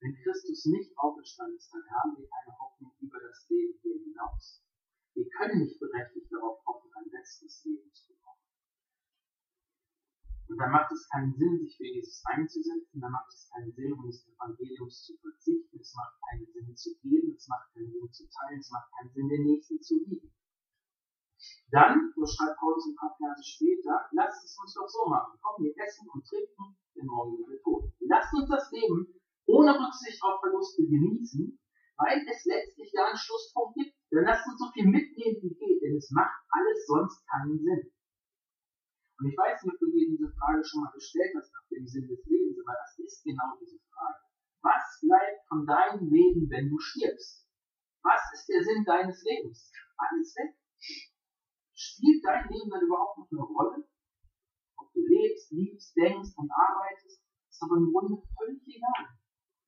Wenn 0.00 0.14
Christus 0.22 0.64
nicht 0.66 0.96
auferstanden 0.96 1.56
ist, 1.56 1.74
dann 1.74 1.82
haben 1.90 2.16
wir 2.16 2.28
keine 2.28 2.56
Hoffnung 2.58 2.92
über 3.00 3.18
das 3.18 3.48
Leben 3.48 3.78
hier 3.82 3.98
hinaus. 3.98 4.62
Wir 5.14 5.28
können 5.30 5.62
nicht 5.62 5.80
berechtigt 5.80 6.30
darauf 6.30 6.64
hoffen, 6.64 6.90
ein 6.94 7.10
besseres 7.10 7.64
Leben 7.64 7.92
zu 7.92 8.06
bekommen. 8.14 8.38
Und 10.46 10.58
dann 10.58 10.70
macht 10.70 10.92
es 10.92 11.08
keinen 11.10 11.34
Sinn, 11.34 11.58
sich 11.58 11.76
für 11.76 11.84
Jesus 11.84 12.22
einzusetzen, 12.24 13.00
dann 13.00 13.10
macht 13.10 13.28
es 13.28 13.50
keinen 13.50 13.72
Sinn, 13.72 13.92
um 13.92 14.06
des 14.06 14.24
Evangeliums 14.24 15.02
zu 15.02 15.16
verzichten, 15.18 15.80
es 15.80 15.92
macht 15.94 16.14
keinen 16.30 16.46
Sinn 16.46 16.76
zu 16.76 16.94
geben, 17.02 17.34
es 17.34 17.48
macht 17.48 17.74
keinen 17.74 17.90
Sinn 17.90 18.12
zu 18.12 18.24
teilen, 18.30 18.60
es 18.60 18.70
macht 18.70 18.88
keinen 18.96 19.12
Sinn, 19.12 19.28
den 19.28 19.44
Nächsten 19.44 19.82
zu 19.82 19.98
lieben. 19.98 20.32
Dann, 21.70 22.12
so 22.14 22.24
schreibt 22.24 22.56
Paulus 22.58 22.86
ein 22.86 22.96
paar 22.96 23.14
Verse 23.18 23.44
später, 23.44 24.08
lasst 24.12 24.44
es 24.44 24.56
uns 24.58 24.72
doch 24.74 24.88
so 24.88 25.10
machen. 25.10 25.38
Komm, 25.42 25.64
wir 25.64 25.74
essen 25.76 26.08
und 26.08 26.24
trinken, 26.24 26.78
denn 26.96 27.06
morgen 27.06 27.36
sind 27.36 27.48
wir 27.50 27.60
tot. 27.60 27.92
Lasst 28.00 28.32
uns 28.32 28.48
das 28.48 28.70
Leben 28.72 29.18
ohne 29.48 29.72
Rücksicht 29.72 30.20
auf 30.22 30.40
Verluste 30.40 30.84
genießen, 30.84 31.58
weil 31.96 32.20
es 32.28 32.44
letztlich 32.44 32.92
da 32.92 33.08
einen 33.08 33.16
Schlusspunkt 33.16 33.74
gibt. 33.74 33.96
Dann 34.12 34.24
lasst 34.24 34.46
uns 34.46 34.60
so 34.60 34.68
viel 34.72 34.86
mitnehmen, 34.86 35.40
wie 35.42 35.56
geht, 35.56 35.82
denn 35.82 35.96
es 35.96 36.10
macht 36.12 36.36
alles 36.52 36.86
sonst 36.86 37.24
keinen 37.26 37.58
Sinn. 37.58 37.92
Und 39.18 39.26
ich 39.26 39.36
weiß 39.36 39.64
nicht, 39.64 39.74
ob 39.74 39.80
du 39.80 39.90
dir 39.90 40.06
diese 40.06 40.30
Frage 40.36 40.62
schon 40.62 40.84
mal 40.84 40.92
gestellt 40.92 41.34
hast 41.34 41.50
nach 41.52 41.66
dem 41.72 41.86
Sinn 41.88 42.06
des 42.06 42.22
Lebens, 42.24 42.60
aber 42.62 42.76
das 42.76 42.98
ist 43.00 43.24
genau 43.24 43.58
diese 43.58 43.80
Frage. 43.90 44.20
Was 44.62 45.00
bleibt 45.00 45.40
von 45.48 45.66
deinem 45.66 46.06
Leben, 46.06 46.48
wenn 46.50 46.70
du 46.70 46.78
stirbst? 46.78 47.48
Was 48.04 48.20
ist 48.32 48.46
der 48.48 48.62
Sinn 48.62 48.84
deines 48.84 49.24
Lebens? 49.24 49.72
Alles 49.96 50.36
weg. 50.36 50.54
Spielt 51.74 52.24
dein 52.24 52.48
Leben 52.48 52.70
dann 52.70 52.84
überhaupt 52.84 53.18
noch 53.18 53.28
eine 53.32 53.42
Rolle? 53.42 53.88
Ob 54.76 54.92
du 54.92 55.00
lebst, 55.00 55.50
liebst, 55.50 55.96
denkst 55.96 56.36
und 56.36 56.50
arbeitest, 56.52 57.24
ist 57.50 57.62
aber 57.62 57.76
im 57.76 57.90
Grunde 57.90 58.22
völlig 58.36 58.62
egal 58.62 59.17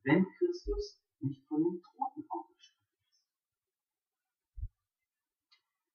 wenn 0.05 0.27
Christus 0.39 1.01
nicht 1.21 1.47
von 1.47 1.63
den 1.63 1.83
Toten 1.83 2.25
auferstanden 2.29 2.97
ist. 3.07 3.31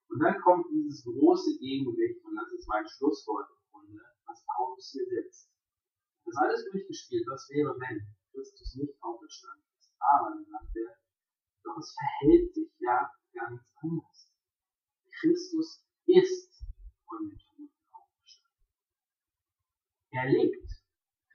Und 0.09 0.19
dann 0.19 0.39
kommt 0.41 0.67
dieses 0.71 1.03
große 1.03 1.57
Gegengewicht, 1.57 2.23
und 2.23 2.35
das 2.35 2.51
ist 2.53 2.67
mein 2.67 2.87
Schlusswort 2.87 3.49
im 3.49 3.71
Grunde, 3.71 4.01
was 4.25 4.45
Paulus 4.45 4.91
hier 4.91 5.05
setzt. 5.05 5.49
Das 6.25 6.35
alles 6.37 6.65
durchgespielt, 6.71 7.25
was 7.27 7.49
wäre, 7.49 7.75
wenn 7.79 8.15
Christus 8.31 8.75
nicht 8.75 9.01
auferstanden 9.01 9.65
ist. 9.79 9.93
Aber 9.99 10.29
dann 10.35 10.45
sagt 10.45 10.75
er, 10.75 10.97
doch 11.63 11.77
es 11.77 11.93
verhält 11.93 12.53
sich 12.53 12.71
ja 12.79 13.11
ganz 13.33 13.61
anders. 13.81 14.31
Christus 15.19 15.83
ist 16.05 16.63
von 17.07 17.29
den 17.29 17.37
Toten 17.39 17.71
auferstanden. 17.91 18.67
Er 20.11 20.29
lebt. 20.29 20.74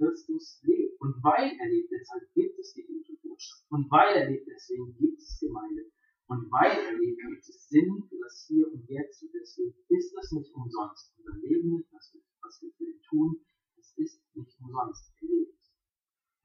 Christus 0.01 0.61
lebt. 0.65 0.97
Und 1.01 1.21
weil 1.23 1.53
er 1.61 1.69
lebt, 1.69 1.93
deshalb 1.93 2.25
gibt 2.33 2.59
es 2.59 2.73
die 2.73 2.87
gute 2.89 3.13
Botschaft. 3.21 3.69
Und 3.69 3.91
weil 3.91 4.17
er 4.17 4.31
lebt, 4.31 4.49
deswegen 4.49 4.97
gibt 4.97 5.21
es 5.21 5.39
Gemeinde. 5.39 5.93
Und 6.29 6.51
weil 6.51 6.73
er 6.73 6.97
lebt, 6.97 7.21
gibt 7.21 7.45
es 7.45 7.69
Sinn 7.69 8.03
für 8.09 8.17
das 8.17 8.47
Hier 8.49 8.65
und 8.73 8.89
Jetzt. 8.89 9.23
Und 9.23 9.35
deswegen 9.35 9.77
ist 9.89 10.17
das 10.17 10.33
nicht 10.33 10.55
umsonst. 10.55 11.13
Unser 11.19 11.37
Leben 11.45 11.77
nicht, 11.77 11.93
was 11.93 12.15
wir, 12.15 12.23
was 12.41 12.63
wir 12.63 12.73
für 12.73 12.85
ihn 12.85 13.03
tun, 13.03 13.45
es 13.77 13.93
ist 13.99 14.25
nicht 14.35 14.57
umsonst. 14.59 15.13
Er 15.21 15.29
lebt. 15.29 15.61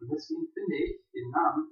Und 0.02 0.12
deswegen 0.12 0.52
finde 0.52 0.76
ich 0.76 1.00
den 1.14 1.30
Namen 1.32 1.72